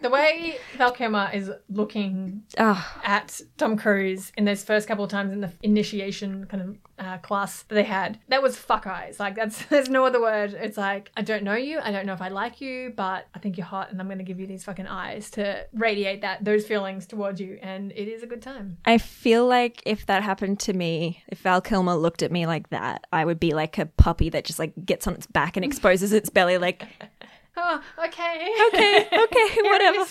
The 0.00 0.10
way 0.10 0.58
Val 0.76 0.92
Kilmer 0.92 1.30
is 1.32 1.50
looking 1.68 2.42
ah, 2.58 3.00
at 3.04 3.40
Tom 3.56 3.76
Cruise 3.76 4.32
in 4.36 4.44
those 4.44 4.62
first 4.62 4.86
couple 4.86 5.04
of 5.04 5.10
times 5.10 5.32
in 5.32 5.40
the 5.40 5.52
initiation 5.62 6.46
kind 6.46 6.62
of 6.62 6.76
uh, 6.98 7.18
class 7.18 7.62
that 7.64 7.74
they 7.74 7.84
had, 7.84 8.18
that 8.28 8.42
was 8.42 8.56
fuck 8.56 8.86
eyes. 8.86 9.20
Like 9.20 9.36
that's 9.36 9.64
there's 9.70 9.88
no 9.88 10.04
other 10.04 10.20
word. 10.20 10.54
It's 10.54 10.76
like 10.76 11.10
I 11.16 11.22
don't 11.22 11.42
know 11.42 11.54
you, 11.54 11.78
I 11.80 11.90
don't 11.90 12.06
know 12.06 12.12
if 12.12 12.22
I 12.22 12.28
like 12.28 12.60
you, 12.60 12.92
but 12.96 13.26
I 13.34 13.38
think 13.38 13.56
you're 13.56 13.66
hot, 13.66 13.90
and 13.90 14.00
I'm 14.00 14.08
gonna 14.08 14.22
give 14.22 14.40
you 14.40 14.46
these 14.46 14.64
fucking 14.64 14.86
eyes 14.86 15.30
to 15.32 15.66
radiate 15.72 16.22
that 16.22 16.44
those 16.44 16.66
feelings 16.66 17.06
towards 17.06 17.40
you, 17.40 17.58
and 17.62 17.92
it 17.92 18.08
is 18.08 18.22
a 18.22 18.26
good 18.26 18.42
time. 18.42 18.78
I 18.84 18.98
feel 18.98 19.46
like 19.46 19.82
if 19.86 20.06
that 20.06 20.22
happened 20.22 20.60
to 20.60 20.72
me, 20.72 21.22
if 21.28 21.40
Val 21.40 21.60
Kilmer 21.60 21.94
looked 21.94 22.22
at 22.22 22.32
me 22.32 22.46
like 22.46 22.70
that, 22.70 23.06
I 23.12 23.24
would 23.24 23.40
be 23.40 23.52
like 23.52 23.78
a 23.78 23.86
puppy 23.86 24.28
that 24.30 24.44
just 24.44 24.58
like 24.58 24.72
gets 24.84 25.06
on 25.06 25.14
its 25.14 25.26
back 25.26 25.56
and 25.56 25.64
exposes 25.64 26.12
its 26.12 26.30
belly 26.30 26.58
like, 26.58 26.86
Oh, 27.60 27.80
okay, 28.06 28.48
okay, 28.68 29.08
okay, 29.24 29.48
whatever. 29.62 30.04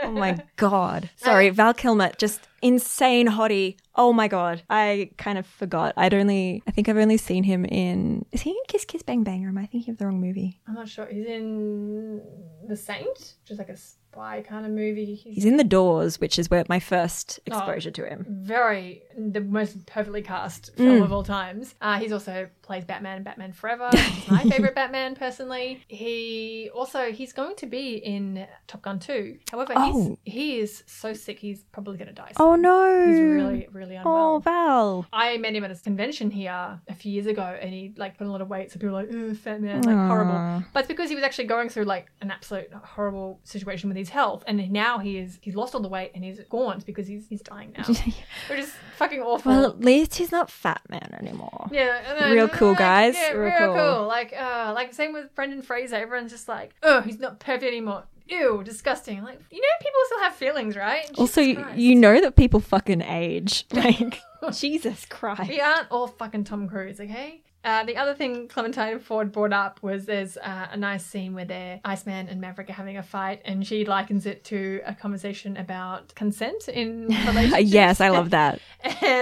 Oh 0.04 0.12
my 0.12 0.38
god. 0.56 1.10
Sorry, 1.16 1.50
Val 1.50 1.74
Kilmer, 1.74 2.12
just 2.18 2.48
insane 2.62 3.26
hottie. 3.28 3.76
Oh 3.94 4.12
my 4.12 4.28
god. 4.28 4.62
I 4.70 5.10
kind 5.18 5.38
of 5.38 5.46
forgot. 5.46 5.92
I'd 5.96 6.14
only 6.14 6.62
I 6.66 6.70
think 6.70 6.88
I've 6.88 6.96
only 6.96 7.16
seen 7.16 7.42
him 7.44 7.64
in 7.64 8.24
Is 8.32 8.42
he 8.42 8.50
in 8.50 8.56
Kiss 8.68 8.84
Kiss 8.84 9.02
Bang 9.02 9.22
Bang 9.24 9.44
or 9.44 9.48
am 9.48 9.58
I 9.58 9.66
thinking 9.66 9.92
of 9.92 9.98
the 9.98 10.06
wrong 10.06 10.20
movie? 10.20 10.60
I'm 10.68 10.74
not 10.74 10.88
sure. 10.88 11.06
He's 11.06 11.26
in 11.26 12.22
The 12.68 12.76
Saint, 12.76 13.06
which 13.42 13.50
is 13.50 13.58
like 13.58 13.68
a 13.68 13.76
spy 14.18 14.42
kind 14.42 14.66
of 14.66 14.72
movie. 14.72 15.14
He's 15.14 15.36
He's 15.36 15.44
in 15.44 15.56
The 15.56 15.64
Doors, 15.64 16.20
which 16.20 16.38
is 16.38 16.50
where 16.50 16.64
my 16.68 16.80
first 16.80 17.38
exposure 17.46 17.90
to 17.92 18.04
him. 18.08 18.26
very 18.28 19.02
the 19.16 19.40
most 19.40 19.84
perfectly 19.86 20.22
cast 20.22 20.74
film 20.76 21.00
Mm. 21.00 21.02
of 21.04 21.12
all 21.12 21.24
times. 21.24 21.74
Uh, 21.80 21.98
he's 21.98 22.12
also 22.12 22.48
plays 22.62 22.84
Batman 22.84 23.16
in 23.18 23.22
Batman 23.24 23.52
Forever, 23.52 23.90
is 23.92 24.28
my 24.30 24.42
favorite 24.44 24.74
Batman 24.76 25.14
personally. 25.16 25.82
He 25.88 26.70
also 26.74 27.10
he's 27.12 27.32
going 27.32 27.56
to 27.56 27.66
be 27.66 27.96
in 27.96 28.46
Top 28.68 28.82
Gun 28.82 28.98
2. 29.00 29.38
However, 29.50 29.72
Oh. 29.76 30.16
he's, 30.24 30.34
he 30.34 30.58
is 30.60 30.84
so 30.86 31.12
sick 31.14 31.38
he's 31.38 31.62
probably 31.72 31.96
going 31.96 32.08
to 32.08 32.14
die. 32.14 32.32
Oh 32.38 32.54
no. 32.54 33.06
He's 33.08 33.20
really 33.20 33.68
really 33.72 33.96
unwell. 33.96 34.36
Oh 34.36 34.38
Val. 34.40 35.06
I 35.12 35.36
met 35.38 35.54
him 35.54 35.64
at 35.64 35.70
a 35.70 35.74
convention 35.76 36.30
here 36.30 36.80
a 36.88 36.94
few 36.94 37.10
years 37.12 37.26
ago, 37.26 37.58
and 37.60 37.72
he 37.72 37.94
like 37.96 38.18
put 38.18 38.24
on 38.24 38.28
a 38.30 38.32
lot 38.32 38.40
of 38.40 38.48
weight. 38.48 38.70
So 38.70 38.78
people 38.78 38.94
were 38.94 39.02
like, 39.02 39.10
"Ugh, 39.12 39.36
fat 39.36 39.60
man, 39.60 39.82
like 39.82 39.96
horrible." 39.96 40.64
But 40.72 40.80
it's 40.80 40.88
because 40.88 41.08
he 41.08 41.14
was 41.16 41.24
actually 41.24 41.46
going 41.46 41.68
through 41.68 41.84
like 41.84 42.06
an 42.20 42.30
absolute 42.30 42.72
horrible 42.72 43.40
situation 43.44 43.88
with 43.88 43.96
his 43.96 44.07
health, 44.10 44.44
and 44.46 44.70
now 44.70 44.98
he 44.98 45.18
is 45.18 45.38
he's 45.42 45.54
lost 45.54 45.74
all 45.74 45.80
the 45.80 45.88
weight 45.88 46.12
and 46.14 46.24
he's 46.24 46.40
gaunt 46.48 46.84
because 46.86 47.06
he's 47.06 47.26
he's 47.28 47.42
dying 47.42 47.72
now, 47.76 47.84
which 48.48 48.58
is 48.58 48.72
fucking 48.96 49.20
awful. 49.20 49.52
Well, 49.52 49.66
at 49.66 49.80
least 49.80 50.14
he's 50.16 50.32
not 50.32 50.50
fat 50.50 50.80
man 50.88 51.14
anymore. 51.18 51.68
yeah, 51.72 52.02
and 52.08 52.18
then, 52.20 52.32
real 52.32 52.48
cool, 52.48 52.70
like, 52.70 52.78
guys. 52.78 53.14
Yeah, 53.16 53.32
Real 53.32 53.42
real, 53.42 53.58
cool. 53.58 53.74
cool. 53.96 54.06
Like, 54.06 54.32
uh, 54.38 54.72
like 54.74 54.94
same 54.94 55.12
with 55.12 55.34
Brendan 55.34 55.62
Fraser. 55.62 55.96
Everyone's 55.96 56.30
just 56.32 56.48
like, 56.48 56.74
"Oh, 56.82 57.00
he's 57.00 57.18
not 57.18 57.38
perfect 57.40 57.64
anymore." 57.64 58.04
Ew, 58.28 58.62
disgusting. 58.62 59.22
Like, 59.24 59.40
you 59.50 59.58
know, 59.58 59.66
people 59.80 60.00
still 60.06 60.20
have 60.20 60.34
feelings, 60.34 60.76
right? 60.76 61.10
Also, 61.16 61.40
Jesus 61.40 61.46
you, 61.58 61.64
Christ. 61.64 61.78
you 61.78 61.94
know 61.94 62.20
that 62.20 62.36
people 62.36 62.60
fucking 62.60 63.00
age. 63.02 63.64
Like, 63.72 64.20
Jesus 64.52 65.04
Christ. 65.06 65.48
We 65.48 65.60
aren't 65.60 65.90
all 65.90 66.06
fucking 66.06 66.44
Tom 66.44 66.68
Cruise, 66.68 67.00
okay? 67.00 67.42
Uh, 67.68 67.84
the 67.84 67.98
other 67.98 68.14
thing 68.14 68.48
Clementine 68.48 68.98
Ford 68.98 69.30
brought 69.30 69.52
up 69.52 69.82
was 69.82 70.06
there's 70.06 70.38
uh, 70.38 70.68
a 70.72 70.76
nice 70.78 71.04
scene 71.04 71.34
where 71.34 71.44
they're 71.44 71.82
Iceman 71.84 72.26
and 72.28 72.40
Maverick 72.40 72.70
are 72.70 72.72
having 72.72 72.96
a 72.96 73.02
fight, 73.02 73.42
and 73.44 73.66
she 73.66 73.84
likens 73.84 74.24
it 74.24 74.42
to 74.44 74.80
a 74.86 74.94
conversation 74.94 75.54
about 75.58 76.14
consent 76.14 76.68
in 76.68 77.08
relationships. 77.26 77.70
yes, 77.70 78.00
I 78.00 78.08
love 78.08 78.30
that. 78.30 78.58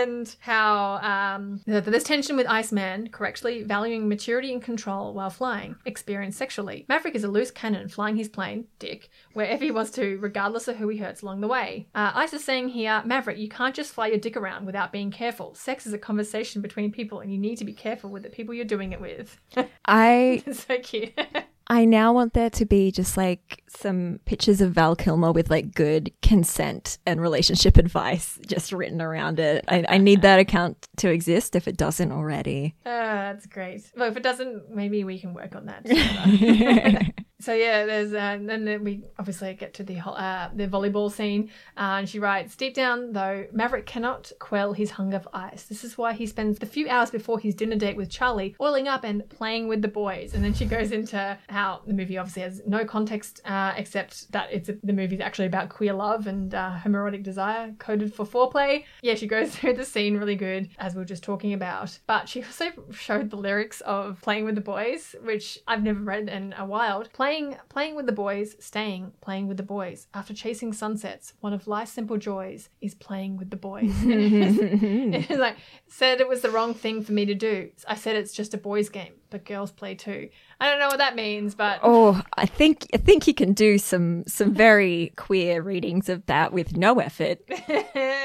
And 0.02 0.36
how 0.40 0.96
um, 0.96 1.60
th- 1.64 1.84
there's 1.84 2.04
tension 2.04 2.36
with 2.36 2.46
Iceman 2.46 3.08
correctly 3.10 3.62
valuing 3.62 4.08
maturity 4.08 4.52
and 4.52 4.62
control 4.62 5.14
while 5.14 5.30
flying, 5.30 5.76
experienced 5.84 6.38
sexually. 6.38 6.84
Maverick 6.88 7.14
is 7.14 7.24
a 7.24 7.28
loose 7.28 7.50
cannon 7.50 7.88
flying 7.88 8.16
his 8.16 8.28
plane, 8.28 8.66
dick, 8.78 9.08
wherever 9.32 9.64
he 9.64 9.70
wants 9.70 9.90
to, 9.92 10.18
regardless 10.20 10.68
of 10.68 10.76
who 10.76 10.88
he 10.88 10.98
hurts 10.98 11.22
along 11.22 11.40
the 11.40 11.48
way. 11.48 11.88
Uh, 11.94 12.12
Ice 12.14 12.32
is 12.32 12.44
saying 12.44 12.68
here, 12.68 13.02
Maverick, 13.04 13.38
you 13.38 13.48
can't 13.48 13.74
just 13.74 13.92
fly 13.92 14.08
your 14.08 14.18
dick 14.18 14.36
around 14.36 14.66
without 14.66 14.92
being 14.92 15.10
careful. 15.10 15.54
Sex 15.54 15.86
is 15.86 15.92
a 15.92 15.98
conversation 15.98 16.62
between 16.62 16.92
people, 16.92 17.20
and 17.20 17.32
you 17.32 17.38
need 17.38 17.56
to 17.56 17.64
be 17.64 17.72
careful 17.72 18.10
with 18.10 18.22
the 18.22 18.30
people 18.30 18.54
you're 18.54 18.64
doing 18.64 18.92
it 18.92 19.00
with. 19.00 19.38
I 19.86 20.42
so 20.52 20.78
cute. 20.78 21.18
I 21.68 21.84
now 21.84 22.12
want 22.12 22.32
there 22.32 22.50
to 22.50 22.64
be 22.64 22.92
just 22.92 23.16
like 23.16 23.62
some 23.68 24.20
pictures 24.24 24.60
of 24.60 24.72
Val 24.72 24.94
Kilmer 24.94 25.32
with 25.32 25.50
like 25.50 25.74
good 25.74 26.12
consent 26.22 26.98
and 27.04 27.20
relationship 27.20 27.76
advice 27.86 28.38
just 28.46 28.72
written 28.72 29.02
around 29.02 29.40
it. 29.40 29.64
I, 29.68 29.84
I 29.88 29.98
need 29.98 30.22
that 30.22 30.38
account 30.38 30.86
to 30.98 31.10
exist 31.10 31.56
if 31.56 31.66
it 31.66 31.76
doesn't 31.76 32.12
already. 32.12 32.74
Ah, 32.84 33.32
that's 33.32 33.46
great. 33.46 33.90
Well, 33.96 34.08
if 34.08 34.16
it 34.16 34.22
doesn't, 34.22 34.70
maybe 34.70 35.04
we 35.04 35.18
can 35.18 35.34
work 35.34 35.56
on 35.56 35.66
that. 35.66 37.12
so 37.46 37.54
yeah, 37.54 37.86
there's 37.86 38.12
uh, 38.12 38.16
and 38.16 38.48
then 38.48 38.82
we 38.82 39.04
obviously 39.20 39.54
get 39.54 39.72
to 39.74 39.84
the 39.84 40.00
uh, 40.00 40.50
the 40.52 40.66
volleyball 40.66 41.12
scene, 41.12 41.48
uh, 41.76 41.98
and 41.98 42.08
she 42.08 42.18
writes, 42.18 42.56
"Deep 42.56 42.74
down, 42.74 43.12
though, 43.12 43.46
Maverick 43.52 43.86
cannot 43.86 44.32
quell 44.40 44.72
his 44.72 44.90
hunger 44.90 45.20
for 45.20 45.30
ice. 45.32 45.62
This 45.62 45.84
is 45.84 45.96
why 45.96 46.12
he 46.12 46.26
spends 46.26 46.58
the 46.58 46.66
few 46.66 46.88
hours 46.88 47.12
before 47.12 47.38
his 47.38 47.54
dinner 47.54 47.76
date 47.76 47.96
with 47.96 48.10
Charlie 48.10 48.56
oiling 48.60 48.88
up 48.88 49.04
and 49.04 49.28
playing 49.28 49.68
with 49.68 49.80
the 49.80 49.86
boys." 49.86 50.34
And 50.34 50.44
then 50.44 50.54
she 50.54 50.64
goes 50.64 50.90
into 50.90 51.38
how 51.48 51.82
the 51.86 51.94
movie 51.94 52.18
obviously 52.18 52.42
has 52.42 52.62
no 52.66 52.84
context 52.84 53.40
uh, 53.44 53.74
except 53.76 54.32
that 54.32 54.48
it's 54.50 54.68
a, 54.68 54.74
the 54.82 54.92
movie's 54.92 55.20
actually 55.20 55.46
about 55.46 55.68
queer 55.68 55.92
love 55.92 56.26
and 56.26 56.52
uh, 56.52 56.76
homoerotic 56.82 57.22
desire 57.22 57.72
coded 57.78 58.12
for 58.12 58.26
foreplay. 58.26 58.82
Yeah, 59.02 59.14
she 59.14 59.28
goes 59.28 59.50
through 59.54 59.74
the 59.74 59.84
scene 59.84 60.16
really 60.16 60.34
good 60.34 60.68
as 60.78 60.96
we 60.96 60.98
were 60.98 61.04
just 61.04 61.22
talking 61.22 61.52
about, 61.52 61.96
but 62.08 62.28
she 62.28 62.42
also 62.42 62.72
showed 62.90 63.30
the 63.30 63.36
lyrics 63.36 63.82
of 63.82 64.20
"Playing 64.20 64.46
with 64.46 64.56
the 64.56 64.60
Boys," 64.60 65.14
which 65.22 65.60
I've 65.68 65.84
never 65.84 66.00
read 66.00 66.28
in 66.28 66.52
a 66.58 66.66
while. 66.66 67.04
Playing, 67.12 67.35
playing 67.68 67.94
with 67.96 68.06
the 68.06 68.12
boys, 68.12 68.56
staying, 68.58 69.12
playing 69.20 69.46
with 69.48 69.56
the 69.56 69.62
boys. 69.62 70.06
After 70.14 70.34
chasing 70.34 70.72
sunsets, 70.72 71.32
one 71.40 71.52
of 71.52 71.66
life's 71.66 71.92
simple 71.92 72.16
joys 72.18 72.68
is 72.80 72.94
playing 72.94 73.36
with 73.36 73.50
the 73.50 73.56
boys. 73.56 73.92
It's 74.02 75.30
like 75.46 75.56
said 75.88 76.20
it 76.20 76.28
was 76.28 76.40
the 76.42 76.50
wrong 76.50 76.74
thing 76.74 77.02
for 77.02 77.12
me 77.12 77.24
to 77.26 77.34
do. 77.34 77.70
I 77.88 77.94
said 77.96 78.16
it's 78.16 78.32
just 78.32 78.54
a 78.54 78.58
boys' 78.58 78.88
game, 78.88 79.14
but 79.30 79.44
girls 79.44 79.70
play 79.72 79.94
too. 79.94 80.28
I 80.60 80.70
don't 80.70 80.78
know 80.78 80.88
what 80.88 80.98
that 80.98 81.14
means, 81.16 81.54
but 81.54 81.80
Oh, 81.82 82.22
I 82.34 82.46
think 82.46 82.86
I 82.94 82.96
think 82.96 83.26
you 83.26 83.34
can 83.34 83.52
do 83.52 83.78
some 83.78 84.24
some 84.26 84.54
very 84.54 85.12
queer 85.16 85.60
readings 85.62 86.08
of 86.08 86.24
that 86.26 86.52
with 86.52 86.76
no 86.76 86.98
effort. 86.98 87.40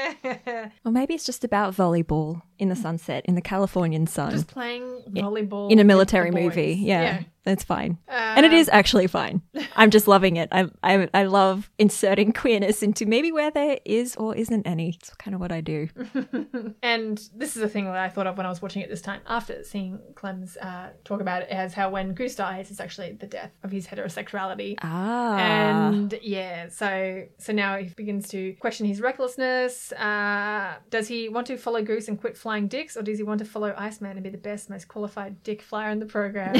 Or 0.84 0.92
maybe 0.92 1.14
it's 1.14 1.24
just 1.24 1.44
about 1.44 1.74
volleyball 1.74 2.42
in 2.58 2.68
the 2.68 2.76
sunset 2.76 3.24
in 3.26 3.34
the 3.34 3.40
Californian 3.40 4.06
sun 4.06 4.30
just 4.30 4.46
playing 4.48 5.02
volleyball 5.10 5.70
in 5.70 5.78
a 5.78 5.84
military 5.84 6.30
movie. 6.30 6.74
Yeah, 6.80 7.02
Yeah. 7.02 7.22
That's 7.44 7.64
fine. 7.64 7.98
Uh, 8.08 8.34
and 8.36 8.46
it 8.46 8.52
is 8.52 8.68
actually 8.68 9.06
fine. 9.06 9.42
I'm 9.76 9.90
just 9.90 10.06
loving 10.06 10.36
it. 10.36 10.48
I, 10.52 10.68
I 10.82 11.08
I 11.12 11.24
love 11.24 11.70
inserting 11.78 12.32
queerness 12.42 12.82
into 12.82 13.06
maybe 13.06 13.32
where 13.32 13.50
there 13.50 13.78
is 13.84 14.14
or 14.16 14.34
isn't 14.36 14.66
any. 14.66 14.90
It's 14.90 15.12
kind 15.14 15.34
of 15.34 15.40
what 15.40 15.50
I 15.52 15.60
do. 15.60 15.88
and 16.82 17.20
this 17.34 17.56
is 17.56 17.62
a 17.62 17.68
thing 17.68 17.86
that 17.86 17.96
I 17.96 18.08
thought 18.08 18.26
of 18.26 18.36
when 18.36 18.46
I 18.46 18.48
was 18.48 18.62
watching 18.62 18.82
it 18.82 18.88
this 18.88 19.02
time 19.02 19.20
after 19.26 19.64
seeing 19.64 19.98
Clem's 20.14 20.56
uh, 20.56 20.90
talk 21.04 21.20
about 21.20 21.42
it 21.42 21.48
as 21.48 21.74
how 21.74 21.90
when 21.90 22.14
Goose 22.14 22.34
dies, 22.36 22.70
it's 22.70 22.80
actually 22.80 23.12
the 23.12 23.26
death 23.26 23.50
of 23.62 23.70
his 23.70 23.86
heterosexuality. 23.86 24.76
Ah, 24.82 25.36
And 25.36 26.18
yeah, 26.22 26.68
so 26.68 27.24
so 27.38 27.52
now 27.52 27.76
he 27.76 27.88
begins 27.96 28.28
to 28.28 28.54
question 28.60 28.86
his 28.86 29.00
recklessness. 29.00 29.92
Uh, 29.92 30.74
does 30.90 31.08
he 31.08 31.28
want 31.28 31.46
to 31.48 31.56
follow 31.56 31.82
Goose 31.82 32.08
and 32.08 32.20
quit 32.20 32.36
flying 32.36 32.68
dicks, 32.68 32.96
or 32.96 33.02
does 33.02 33.18
he 33.18 33.24
want 33.24 33.38
to 33.40 33.44
follow 33.44 33.74
Iceman 33.76 34.12
and 34.12 34.22
be 34.22 34.30
the 34.30 34.38
best, 34.38 34.70
most 34.70 34.88
qualified 34.88 35.42
dick 35.42 35.62
flyer 35.62 35.90
in 35.90 35.98
the 35.98 36.06
program? 36.06 36.54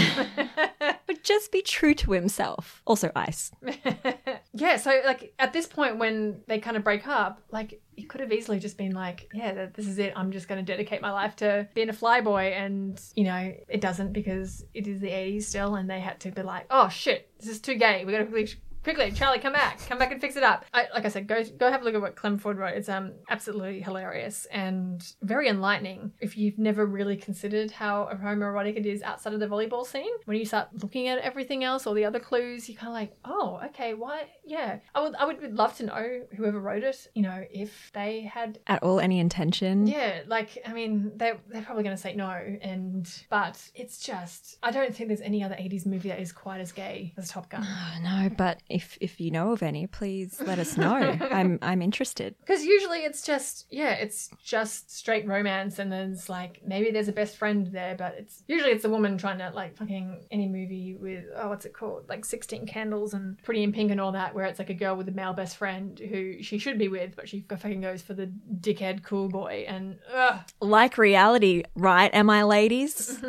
Just 1.32 1.52
be 1.52 1.62
true 1.62 1.94
to 1.94 2.12
himself. 2.12 2.82
Also, 2.86 3.10
ice. 3.16 3.50
yeah, 4.52 4.76
so 4.76 5.00
like 5.04 5.34
at 5.38 5.52
this 5.52 5.66
point 5.66 5.98
when 5.98 6.42
they 6.46 6.58
kind 6.58 6.76
of 6.76 6.84
break 6.84 7.06
up, 7.06 7.42
like 7.50 7.80
it 7.96 8.08
could 8.08 8.20
have 8.20 8.32
easily 8.32 8.58
just 8.58 8.76
been 8.76 8.92
like, 8.92 9.28
yeah, 9.32 9.66
this 9.74 9.86
is 9.86 9.98
it. 9.98 10.12
I'm 10.16 10.32
just 10.32 10.48
going 10.48 10.64
to 10.64 10.72
dedicate 10.72 11.00
my 11.02 11.10
life 11.10 11.36
to 11.36 11.68
being 11.74 11.88
a 11.88 11.92
flyboy, 11.92 12.52
and 12.52 13.00
you 13.14 13.24
know, 13.24 13.54
it 13.68 13.80
doesn't 13.80 14.12
because 14.12 14.64
it 14.74 14.86
is 14.86 15.00
the 15.00 15.08
80s 15.08 15.44
still, 15.44 15.74
and 15.76 15.88
they 15.88 16.00
had 16.00 16.20
to 16.20 16.30
be 16.30 16.42
like, 16.42 16.66
oh 16.70 16.88
shit, 16.88 17.30
this 17.38 17.48
is 17.48 17.60
too 17.60 17.76
gay. 17.76 18.04
We 18.04 18.12
got 18.12 18.30
to 18.30 18.46
quickly. 18.84 19.10
Charlie, 19.12 19.38
come 19.38 19.52
back! 19.52 19.78
Come 19.88 19.98
back 19.98 20.12
and 20.12 20.20
fix 20.20 20.36
it 20.36 20.42
up. 20.42 20.64
I, 20.72 20.86
like 20.94 21.04
I 21.04 21.08
said, 21.08 21.26
go 21.26 21.42
go 21.44 21.70
have 21.70 21.82
a 21.82 21.84
look 21.84 21.94
at 21.94 22.00
what 22.00 22.16
Clem 22.16 22.38
Ford 22.38 22.58
wrote. 22.58 22.74
It's 22.74 22.88
um 22.88 23.12
absolutely 23.28 23.80
hilarious 23.80 24.46
and 24.50 25.04
very 25.22 25.48
enlightening. 25.48 26.12
If 26.20 26.36
you've 26.36 26.58
never 26.58 26.86
really 26.86 27.16
considered 27.16 27.70
how 27.70 28.08
homoerotic 28.22 28.76
it 28.76 28.86
is 28.86 29.02
outside 29.02 29.32
of 29.34 29.40
the 29.40 29.46
volleyball 29.46 29.86
scene, 29.86 30.12
when 30.24 30.36
you 30.36 30.44
start 30.44 30.68
looking 30.82 31.08
at 31.08 31.18
everything 31.18 31.64
else, 31.64 31.86
all 31.86 31.94
the 31.94 32.04
other 32.04 32.20
clues, 32.20 32.68
you're 32.68 32.76
kind 32.78 32.88
of 32.88 32.94
like, 32.94 33.12
oh, 33.24 33.60
okay, 33.66 33.94
why? 33.94 34.24
Yeah, 34.44 34.78
I 34.94 35.00
would 35.02 35.14
I 35.16 35.24
would 35.24 35.54
love 35.54 35.76
to 35.78 35.84
know 35.86 36.22
whoever 36.36 36.60
wrote 36.60 36.82
it. 36.82 37.06
You 37.14 37.22
know, 37.22 37.44
if 37.50 37.90
they 37.94 38.22
had 38.22 38.58
At 38.66 38.82
all, 38.82 39.00
any 39.00 39.20
intention? 39.20 39.86
yeah, 39.86 40.22
like 40.26 40.58
I 40.66 40.72
mean, 40.72 41.12
they 41.16 41.32
they're 41.48 41.62
probably 41.62 41.84
going 41.84 41.96
to 41.96 42.02
say 42.02 42.14
no, 42.14 42.30
and 42.30 43.08
but 43.30 43.58
it's 43.74 43.98
just 43.98 44.58
I 44.62 44.70
don't 44.70 44.94
think 44.94 45.08
there's 45.08 45.20
any 45.20 45.42
other 45.44 45.54
'80s 45.54 45.86
movie 45.86 46.08
that 46.08 46.20
is 46.20 46.32
quite 46.32 46.60
as 46.60 46.72
gay 46.72 47.12
as 47.16 47.28
Top 47.30 47.48
Gun. 47.48 47.64
Oh, 47.64 47.98
no, 48.02 48.28
but 48.36 48.60
if 48.72 48.98
if 49.00 49.20
you 49.20 49.30
know 49.30 49.52
of 49.52 49.62
any, 49.62 49.86
please 49.86 50.40
let 50.44 50.58
us 50.58 50.76
know. 50.76 50.94
I'm 51.30 51.58
I'm 51.62 51.82
interested. 51.82 52.34
Because 52.40 52.64
usually 52.64 53.00
it's 53.00 53.22
just 53.22 53.66
yeah, 53.70 53.92
it's 53.92 54.30
just 54.42 54.90
straight 54.94 55.26
romance, 55.26 55.78
and 55.78 55.92
there's 55.92 56.28
like 56.28 56.60
maybe 56.66 56.90
there's 56.90 57.08
a 57.08 57.12
best 57.12 57.36
friend 57.36 57.66
there, 57.68 57.94
but 57.96 58.14
it's 58.18 58.42
usually 58.48 58.72
it's 58.72 58.84
a 58.84 58.90
woman 58.90 59.18
trying 59.18 59.38
to 59.38 59.50
like 59.50 59.76
fucking 59.76 60.24
any 60.30 60.48
movie 60.48 60.96
with 60.98 61.24
oh 61.36 61.48
what's 61.48 61.66
it 61.66 61.74
called 61.74 62.08
like 62.08 62.24
Sixteen 62.24 62.66
Candles 62.66 63.14
and 63.14 63.40
Pretty 63.42 63.62
in 63.62 63.72
Pink 63.72 63.90
and 63.90 64.00
all 64.00 64.12
that, 64.12 64.34
where 64.34 64.46
it's 64.46 64.58
like 64.58 64.70
a 64.70 64.74
girl 64.74 64.96
with 64.96 65.08
a 65.08 65.12
male 65.12 65.34
best 65.34 65.56
friend 65.56 65.98
who 65.98 66.42
she 66.42 66.58
should 66.58 66.78
be 66.78 66.88
with, 66.88 67.14
but 67.14 67.28
she 67.28 67.44
fucking 67.48 67.80
goes 67.80 68.02
for 68.02 68.14
the 68.14 68.32
dickhead 68.60 69.02
cool 69.04 69.28
boy, 69.28 69.64
and 69.68 69.98
ugh. 70.12 70.40
Like 70.60 70.98
reality, 70.98 71.64
right? 71.74 72.12
Am 72.14 72.30
I, 72.30 72.42
ladies? 72.44 73.22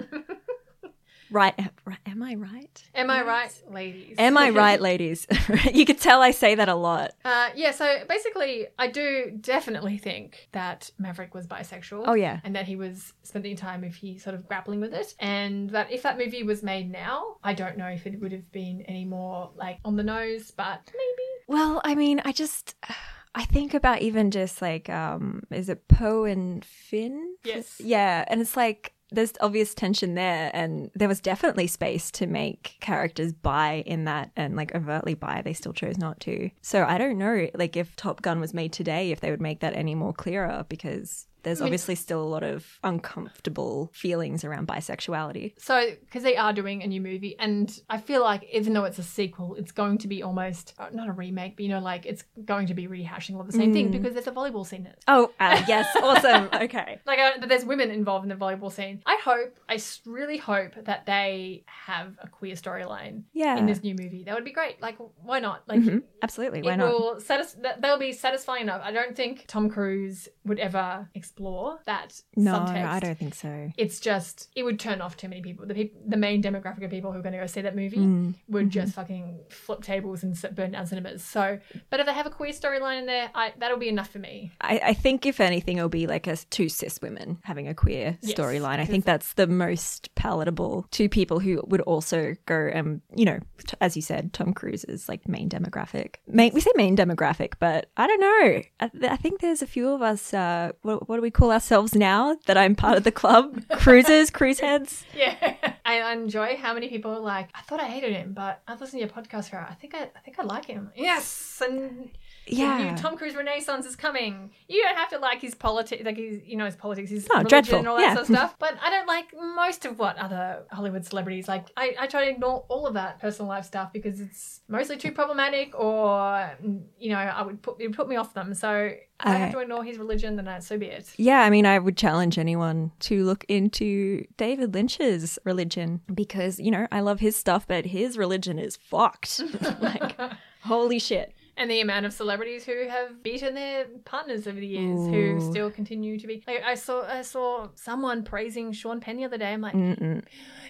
right, 1.32 1.60
right? 1.86 1.98
Am 2.24 2.30
I 2.30 2.36
right? 2.36 2.84
Am 2.96 3.10
I 3.10 3.22
right, 3.22 3.64
ladies? 3.70 4.16
Am 4.18 4.38
I 4.38 4.50
right, 4.50 4.80
ladies? 4.90 5.28
you 5.74 5.86
could 5.86 6.00
tell 6.00 6.22
I 6.22 6.32
say 6.32 6.56
that 6.56 6.70
a 6.70 6.76
lot. 6.76 7.12
Uh, 7.26 7.50
yeah, 7.54 7.72
so 7.72 8.04
basically, 8.08 8.68
I 8.80 8.88
do 8.88 9.38
definitely 9.42 9.98
think 9.98 10.48
that 10.54 10.90
Maverick 10.98 11.34
was 11.34 11.48
bisexual. 11.48 12.04
Oh 12.08 12.14
yeah. 12.14 12.40
And 12.46 12.56
that 12.56 12.66
he 12.66 12.78
was 12.78 13.12
spending 13.24 13.58
time 13.58 13.84
if 13.84 13.96
he 13.98 14.18
sort 14.18 14.36
of 14.36 14.48
grappling 14.48 14.80
with 14.80 14.94
it. 14.94 15.14
And 15.20 15.70
that 15.72 15.92
if 15.92 16.04
that 16.04 16.18
movie 16.18 16.44
was 16.44 16.64
made 16.64 16.90
now, 16.90 17.36
I 17.44 17.54
don't 17.54 17.78
know 17.78 17.88
if 17.88 18.08
it 18.08 18.22
would 18.22 18.32
have 18.32 18.50
been 18.54 18.84
any 18.88 19.04
more 19.04 19.52
like 19.56 19.80
on 19.84 19.98
the 19.98 20.04
nose, 20.04 20.52
but 20.52 20.80
maybe. 20.86 21.30
Well, 21.48 21.82
I 21.84 21.94
mean, 21.96 22.22
I 22.24 22.32
just 22.32 22.76
I 23.36 23.44
think 23.46 23.74
about 23.74 24.02
even 24.02 24.32
just 24.32 24.62
like 24.62 24.90
um 24.90 25.44
is 25.52 25.68
it 25.68 25.90
Poe 25.90 26.24
and 26.24 26.64
Finn? 26.64 27.36
Yes. 27.44 27.82
Yeah, 27.84 28.24
and 28.30 28.40
it's 28.40 28.56
like 28.56 28.93
there's 29.14 29.34
obvious 29.42 29.74
tension 29.74 30.16
there 30.16 30.52
and 30.54 30.92
there 30.96 31.08
was 31.08 31.20
definitely 31.20 31.68
space 31.68 32.12
to 32.12 32.28
make 32.28 32.78
characters 32.80 33.34
bi 33.34 33.84
in 33.86 34.06
that 34.06 34.32
and 34.36 34.56
like 34.56 34.74
overtly 34.76 35.14
bi 35.14 35.42
they 35.42 35.54
still 35.54 35.74
chose 35.74 35.98
not 35.98 36.20
to. 36.22 36.50
So 36.62 36.84
I 36.84 36.98
don't 36.98 37.18
know 37.18 37.48
like 37.54 37.78
if 37.78 37.96
Top 37.96 38.22
Gun 38.22 38.40
was 38.40 38.54
made 38.54 38.74
today 38.74 39.12
if 39.12 39.20
they 39.20 39.32
would 39.32 39.42
make 39.42 39.60
that 39.62 39.76
any 39.76 39.96
more 39.96 40.14
clearer 40.14 40.66
because 40.68 41.28
there's 41.44 41.62
obviously 41.62 41.96
still 41.96 42.22
a 42.22 42.26
lot 42.26 42.44
of 42.44 42.80
uncomfortable 42.84 43.92
feelings 43.94 44.44
around 44.44 44.68
bisexuality. 44.68 45.54
So, 45.60 45.92
because 46.02 46.24
they 46.24 46.36
are 46.38 46.54
doing 46.54 46.82
a 46.84 46.88
new 46.88 47.02
movie, 47.02 47.36
and 47.40 47.80
I 47.90 48.00
feel 48.00 48.22
like 48.24 48.44
even 48.52 48.74
though 48.74 48.86
it's 48.86 49.00
a 49.00 49.04
sequel, 49.04 49.56
it's 49.56 49.72
going 49.72 49.98
to 50.00 50.08
be 50.08 50.24
almost 50.24 50.74
uh, 50.80 50.88
not 50.92 51.08
a 51.08 51.12
remake, 51.12 51.56
but 51.56 51.64
you 51.64 51.70
know, 51.70 51.80
like 51.80 52.06
it's 52.06 52.24
going 52.46 52.68
to 52.68 52.74
be 52.74 52.88
rehashing 52.88 53.36
all 53.36 53.42
of 53.42 53.48
the 53.48 53.54
same 53.54 53.74
thing 53.74 53.92
because 53.92 54.14
there's 54.14 54.28
a 54.28 54.32
volleyball 54.32 54.66
scene 54.66 54.82
in 54.82 54.88
it. 54.88 55.04
Oh, 55.08 55.32
uh, 55.40 55.62
yes, 55.68 55.88
awesome. 56.02 56.50
Okay. 56.54 57.00
Like, 57.06 57.20
uh, 57.20 57.32
but 57.40 57.50
there's 57.50 57.66
women 57.66 57.92
involved 57.92 58.24
in 58.24 58.30
the 58.30 58.36
volleyball 58.36 58.72
scene. 58.72 59.02
I 59.06 59.20
hope, 59.24 59.58
I 59.70 59.80
really 60.06 60.38
hope 60.38 60.72
that 60.86 61.06
they 61.06 61.64
have 61.68 62.18
a 62.22 62.28
queer 62.28 62.56
storyline 62.56 63.24
Yeah. 63.34 63.58
in 63.58 63.66
this 63.66 63.84
new 63.84 63.96
movie. 63.96 64.24
That 64.24 64.36
would 64.36 64.46
be 64.46 64.52
great. 64.52 64.82
Like, 64.82 64.98
why 65.22 65.40
not? 65.40 65.64
Like, 65.68 65.80
Mhm. 65.82 66.04
Absolutely. 66.22 66.62
Why 66.62 66.76
not? 66.76 66.90
will 66.92 67.20
satis- 67.20 67.54
that, 67.62 67.82
they'll 67.82 67.98
be 68.00 68.12
satisfying 68.14 68.64
enough. 68.64 68.82
I 68.84 68.92
don't 68.92 69.16
think 69.16 69.46
Tom 69.48 69.70
Cruise 69.70 70.30
would 70.46 70.60
ever 70.60 71.10
explore 71.34 71.80
that 71.86 72.22
No, 72.36 72.54
subtext. 72.54 72.86
I 72.86 73.00
don't 73.00 73.18
think 73.18 73.34
so. 73.34 73.72
It's 73.78 74.00
just 74.00 74.50
it 74.56 74.64
would 74.64 74.80
turn 74.80 75.02
off 75.02 75.18
too 75.18 75.28
many 75.28 75.42
people. 75.42 75.66
The 75.66 75.74
peop- 75.74 75.96
the 76.08 76.18
main 76.18 76.42
demographic 76.44 76.84
of 76.84 76.92
people 76.92 77.12
who 77.12 77.20
are 77.20 77.22
going 77.22 77.34
to 77.34 77.40
go 77.40 77.48
see 77.48 77.62
that 77.62 77.76
movie 77.76 77.98
Mm. 77.98 78.36
would 78.50 78.70
just 78.70 78.94
fucking 78.94 79.40
flip 79.50 79.82
tables 79.82 80.24
and 80.24 80.38
burn 80.56 80.72
down 80.72 80.86
cinemas. 80.88 81.24
So, 81.24 81.60
but 81.90 82.00
if 82.00 82.06
they 82.06 82.14
have 82.14 82.26
a 82.26 82.30
queer 82.30 82.52
storyline 82.52 83.00
in 83.00 83.06
there, 83.06 83.30
I, 83.34 83.54
that'll 83.58 83.78
be 83.78 83.88
enough 83.90 84.10
for 84.10 84.20
me. 84.20 84.52
I, 84.62 84.80
I 84.84 84.94
think 84.94 85.26
if 85.26 85.40
anything, 85.40 85.78
it'll 85.78 85.90
be 85.90 86.08
like 86.08 86.28
a 86.28 86.36
two 86.36 86.70
cis 86.70 87.00
women 87.02 87.40
having 87.44 87.68
a 87.68 87.74
queer 87.74 88.18
Yes, 88.22 88.34
storyline. 88.34 88.80
I 88.80 88.86
think 88.86 89.06
that's 89.06 89.34
the 89.34 89.48
most 89.48 90.14
palatable 90.16 90.86
to 90.92 91.10
people 91.10 91.40
who 91.40 91.64
would 91.68 91.82
also 91.82 92.36
go 92.46 92.70
and 92.74 93.02
you 93.16 93.26
know, 93.26 93.40
t- 93.66 93.76
as 93.82 93.96
you 93.96 94.02
said, 94.02 94.34
Tom 94.34 94.54
Cruise 94.54 94.84
is 94.86 95.08
like 95.10 95.28
main 95.28 95.50
demographic. 95.50 96.16
Main, 96.28 96.54
we 96.54 96.60
say 96.62 96.72
main 96.76 96.96
demographic, 96.98 97.54
but 97.60 97.90
I 97.98 98.08
don't 98.08 98.20
know. 98.22 98.62
I, 98.80 99.14
I 99.14 99.18
think 99.18 99.40
there's 99.42 99.62
a 99.62 99.68
few 99.68 99.90
of 99.90 100.02
us. 100.02 100.34
Uh, 100.34 100.72
what, 100.82 101.08
what 101.08 101.22
we 101.24 101.32
call 101.32 101.52
ourselves 101.52 101.96
now? 101.96 102.38
That 102.46 102.58
I'm 102.58 102.76
part 102.76 102.98
of 102.98 103.04
the 103.04 103.12
club, 103.12 103.68
cruisers, 103.78 104.30
cruise 104.38 104.60
heads. 104.60 105.06
Yeah, 105.16 105.56
I 105.86 106.12
enjoy 106.12 106.58
how 106.58 106.74
many 106.74 106.90
people 106.90 107.12
are 107.12 107.20
like, 107.20 107.50
I 107.56 107.62
thought 107.62 107.80
I 107.80 107.86
hated 107.86 108.14
him, 108.14 108.34
but 108.34 108.62
I've 108.68 108.80
listened 108.80 109.02
to 109.02 109.08
your 109.08 109.10
podcast 109.10 109.50
for. 109.50 109.58
I 109.58 109.74
think 109.74 109.96
I, 109.96 110.10
I 110.16 110.20
think 110.20 110.38
I 110.40 110.44
like 110.44 110.66
him. 110.66 110.92
Yes, 110.96 111.62
and 111.66 112.12
Yeah. 112.46 112.96
Tom 112.98 113.18
Cruise 113.18 113.36
Renaissance 113.36 113.86
is 113.86 113.96
coming. 113.96 114.52
You 114.68 114.82
don't 114.84 114.96
have 114.98 115.10
to 115.10 115.18
like 115.20 115.40
his 115.42 115.56
politics, 115.56 116.04
like 116.04 116.18
his, 116.18 116.42
you 116.46 116.58
know, 116.58 116.66
his 116.66 116.76
politics, 116.76 117.10
his 117.10 117.26
Oh, 117.32 117.38
religion 117.38 117.50
dreadful. 117.50 117.80
and 117.80 117.88
all 117.88 117.98
that 117.98 118.04
Yeah. 118.04 118.14
sort 118.16 118.30
of 118.30 118.36
stuff. 118.36 118.56
But 118.60 118.78
I 118.84 118.90
don't 118.90 119.08
like 119.08 119.28
most 119.56 119.86
of 119.86 119.98
what 120.00 120.18
other 120.18 120.64
Hollywood 120.72 121.06
celebrities 121.06 121.48
like. 121.48 121.68
I, 121.78 121.96
I 122.00 122.08
try 122.08 122.26
to 122.26 122.32
ignore 122.32 122.66
all 122.70 122.86
of 122.86 122.94
that 122.96 123.20
personal 123.20 123.48
life 123.50 123.66
stuff 123.66 123.94
because 123.94 124.20
it's 124.20 124.62
mostly 124.68 124.98
too 124.98 125.12
problematic, 125.12 125.74
or 125.80 126.52
mm, 126.64 126.84
you 127.00 127.10
know, 127.12 127.18
I 127.18 127.42
would 127.44 127.62
put 127.62 127.80
it 127.80 127.88
would 127.88 127.96
put 127.96 128.10
me 128.10 128.16
off 128.18 128.34
them. 128.34 128.54
So 128.54 128.70
I, 128.70 129.00
I- 129.20 129.36
have 129.36 129.52
to 129.54 129.60
ignore 129.60 129.84
his 129.84 129.98
religion, 129.98 130.36
then 130.36 130.46
that's 130.46 130.68
so 130.68 130.78
be 130.78 130.88
it. 130.88 131.14
Yeah, 131.18 131.42
I 131.42 131.50
mean, 131.50 131.66
I 131.66 131.80
would 131.80 131.96
challenge 131.98 132.38
anyone 132.38 132.92
to 133.02 133.24
look 133.24 133.46
into 133.48 134.26
David 134.38 134.74
Lynch's 134.74 135.40
religion 135.46 136.02
because, 136.14 136.60
you 136.60 136.72
know, 136.72 136.88
I 136.92 137.00
love 137.00 137.20
his 137.22 137.36
stuff, 137.38 137.66
but 137.68 137.86
his 137.86 138.18
religion 138.18 138.60
is 138.60 138.76
fucked. 138.76 139.42
like, 139.82 140.16
holy 140.64 141.00
shit. 141.00 141.34
And 141.56 141.70
the 141.70 141.82
amount 141.82 142.06
of 142.06 142.14
celebrities 142.14 142.66
who 142.66 142.88
have 142.90 143.22
beaten 143.22 143.54
their 143.54 143.86
partners 144.06 144.48
over 144.48 144.60
the 144.60 144.66
years 144.68 145.08
who 145.08 145.40
still 145.52 145.70
continue 145.70 146.20
to 146.20 146.26
be 146.28 146.44
like 146.48 146.64
I 146.64 146.76
saw 146.76 147.04
I 147.08 147.22
saw 147.22 147.70
someone 147.76 148.24
praising 148.24 148.72
Sean 148.72 149.00
Penn 149.00 149.18
the 149.18 149.26
other 149.26 149.38
day. 149.38 149.54
I'm 149.54 149.62
like, 149.62 149.76
Mm-mm. 149.76 150.24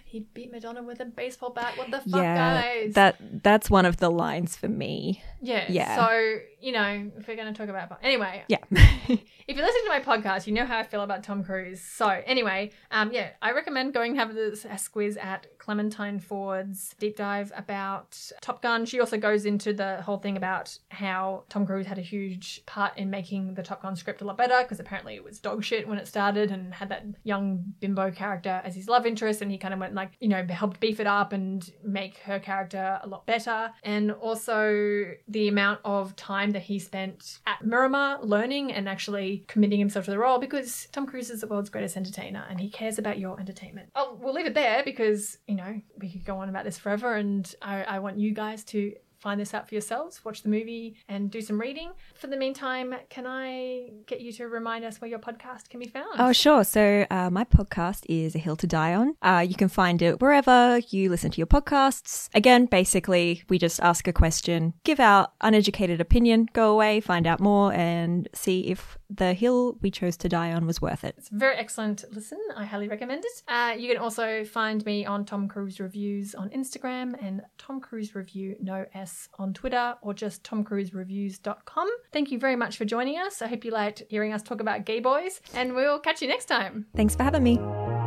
he 0.06 0.22
beat 0.34 0.52
Madonna 0.52 0.84
with 0.84 1.00
a 1.00 1.06
baseball 1.06 1.52
bat. 1.52 1.78
What 1.78 1.90
the 1.92 2.00
fuck, 2.00 2.22
Yeah, 2.22 2.36
guys? 2.62 2.94
that 2.96 3.16
that's 3.44 3.70
one 3.70 3.86
of 3.86 3.98
the 3.98 4.10
lines 4.12 4.56
for 4.56 4.68
me. 4.68 5.24
yeah. 5.42 5.66
yeah. 5.70 5.96
So 5.96 6.38
you 6.60 6.72
know, 6.72 7.12
if 7.18 7.28
we're 7.28 7.36
gonna 7.36 7.54
talk 7.54 7.70
about 7.70 7.98
anyway, 8.04 8.44
Yeah. 8.48 8.58
if 8.72 9.20
you're 9.48 9.66
listening 9.66 9.84
to 9.86 9.90
my 9.90 10.02
podcast, 10.02 10.48
you 10.48 10.54
know 10.54 10.66
how 10.66 10.80
I 10.80 10.84
feel 10.84 11.02
about 11.02 11.24
Tom 11.24 11.44
Cruise. 11.44 11.82
So 11.82 12.08
anyway, 12.26 12.72
um, 12.92 13.12
yeah, 13.12 13.30
I 13.42 13.52
recommend 13.52 13.94
going 13.94 14.16
have 14.16 14.34
this 14.34 14.66
a 14.66 14.70
squiz 14.70 15.18
at 15.22 15.48
Clementine 15.60 16.20
Ford's 16.20 16.96
deep 17.00 17.16
dive 17.18 17.52
about 17.56 18.18
Top 18.42 18.62
Gun. 18.62 18.86
She 18.86 19.00
also 19.00 19.18
goes 19.18 19.46
into 19.46 19.74
the 19.74 20.02
whole 20.02 20.18
thing 20.18 20.38
about 20.38 20.73
how 20.90 21.44
Tom 21.50 21.66
Cruise 21.66 21.86
had 21.86 21.98
a 21.98 22.02
huge 22.02 22.64
part 22.66 22.98
in 22.98 23.10
making 23.10 23.54
the 23.54 23.64
Top 23.64 23.82
Gun 23.82 23.96
script 23.96 24.22
a 24.22 24.26
lot 24.26 24.38
better 24.38 24.62
because 24.62 24.80
apparently 24.80 25.16
it 25.16 25.24
was 25.24 25.40
dog 25.40 25.64
shit 25.64 25.88
when 25.88 25.98
it 25.98 26.08
started 26.08 26.52
and 26.52 26.74
had 26.74 26.90
that 26.90 27.06
young 27.24 27.64
bimbo 27.80 28.12
character 28.12 28.62
as 28.64 28.76
his 28.76 28.88
love 28.88 29.06
interest, 29.06 29.42
and 29.42 29.52
he 29.52 29.58
kind 29.58 29.74
of 29.74 29.80
went 29.80 29.94
like 29.94 30.12
you 30.20 30.28
know 30.28 30.46
helped 30.50 30.80
beef 30.80 31.00
it 31.00 31.08
up 31.08 31.34
and 31.34 31.72
make 31.84 32.18
her 32.20 32.40
character 32.40 33.00
a 33.04 33.08
lot 33.08 33.26
better, 33.26 33.72
and 33.84 34.12
also 34.12 35.06
the 35.28 35.48
amount 35.48 35.80
of 35.86 36.16
time 36.16 36.52
that 36.52 36.62
he 36.62 36.80
spent 36.80 37.40
at 37.46 37.66
Miramar 37.66 38.20
learning 38.24 38.72
and 38.72 38.88
actually 38.88 39.44
committing 39.48 39.80
himself 39.80 40.06
to 40.06 40.12
the 40.12 40.18
role 40.18 40.40
because 40.40 40.88
Tom 40.92 41.06
Cruise 41.06 41.30
is 41.30 41.42
the 41.42 41.48
world's 41.48 41.70
greatest 41.70 41.98
entertainer 41.98 42.46
and 42.50 42.60
he 42.60 42.70
cares 42.70 43.00
about 43.00 43.20
your 43.20 43.40
entertainment. 43.40 43.90
Oh, 43.96 44.18
we'll 44.22 44.34
leave 44.34 44.46
it 44.46 44.54
there 44.54 44.84
because, 44.84 45.38
you 45.48 45.56
know, 45.56 45.82
we 46.00 46.10
could 46.10 46.26
go 46.26 46.38
on 46.38 46.50
about 46.50 46.66
this 46.66 46.78
forever 46.78 47.16
and 47.16 47.54
I, 47.62 47.84
I 47.84 48.00
want 48.00 48.18
you 48.18 48.34
guys 48.34 48.64
to 48.66 48.94
find 49.24 49.40
this 49.40 49.54
out 49.54 49.70
for 49.70 49.74
yourselves, 49.74 50.24
watch 50.26 50.44
the 50.44 50.50
movie 50.50 50.98
and 51.08 51.32
do 51.32 51.40
some 51.40 51.60
reading. 51.60 51.92
For 52.14 52.28
the 52.28 52.36
meantime, 52.36 52.94
can 53.10 53.26
I 53.26 53.92
get 54.06 54.20
you 54.20 54.34
to 54.34 54.50
remind 54.50 54.84
us 54.84 55.00
where 55.00 55.10
your 55.10 55.20
podcast 55.20 55.70
can 55.70 55.80
be 55.80 55.88
found? 55.88 56.20
Oh, 56.20 56.34
sure. 56.34 56.66
So, 56.66 57.06
uh, 57.10 57.30
my 57.30 57.46
podcast 57.46 58.04
is 58.10 58.36
A 58.36 58.40
Hill 58.40 58.58
to 58.58 58.68
Die 58.68 58.94
On. 58.94 59.16
Uh, 59.22 59.46
you 59.48 59.56
can 59.56 59.70
find 59.70 60.02
it 60.02 60.20
wherever 60.20 60.80
you 60.90 61.10
listen 61.10 61.32
to 61.32 61.38
your 61.38 61.48
podcasts. 61.48 62.28
Again, 62.36 62.66
basically, 62.66 63.44
we 63.48 63.58
just 63.58 63.80
ask 63.80 64.10
a 64.10 64.14
question, 64.14 64.74
give 64.84 65.00
our 65.00 65.30
uneducated 65.40 66.02
opinion, 66.02 66.50
go 66.52 66.72
away, 66.74 67.00
find 67.00 67.26
out 67.26 67.40
more, 67.40 67.72
and 67.72 68.28
see 68.34 68.68
if 68.68 68.98
the 69.16 69.34
hill 69.34 69.78
we 69.82 69.92
chose 69.92 70.18
to 70.18 70.30
die 70.30 70.54
on 70.54 70.66
was 70.66 70.82
worth 70.82 71.04
it. 71.04 71.16
It's 71.18 71.30
a 71.30 71.36
very 71.36 71.56
excellent 71.56 72.04
listen. 72.12 72.40
I 72.56 72.66
highly 72.66 72.88
recommend 72.88 73.24
it. 73.26 73.44
Uh, 73.48 73.74
you 73.78 73.88
can 73.88 73.98
also 73.98 74.44
find 74.44 74.86
me 74.86 75.06
on 75.06 75.26
Tom 75.26 75.48
Cruise 75.48 75.80
Reviews 75.80 76.36
on 76.36 76.50
Instagram 76.50 77.16
and 77.22 77.42
Tom 77.58 77.80
Cruise 77.80 78.16
Review 78.16 78.56
no 78.62 78.86
S 78.94 79.30
on 79.38 79.54
Twitter 79.54 79.96
or 80.02 80.14
just 80.14 80.44
tomcruisereviews.com. 80.44 81.88
Thank 82.12 82.32
you 82.32 82.40
very 82.40 82.56
much 82.56 82.78
for 82.78 82.86
joining 82.86 83.18
us. 83.18 83.42
I 83.42 83.48
hope 83.48 83.66
you 83.66 83.72
liked 83.72 84.04
hearing 84.10 84.34
us 84.34 84.44
talk 84.44 84.62
about 84.62 84.86
gay 84.86 85.00
boys, 85.00 85.42
and 85.54 85.74
we'll 85.74 86.00
catch 86.00 86.22
you 86.22 86.28
next 86.28 86.46
time. 86.46 86.88
Thanks 86.96 87.16
for 87.16 87.24
having 87.24 87.44
me. 87.44 88.03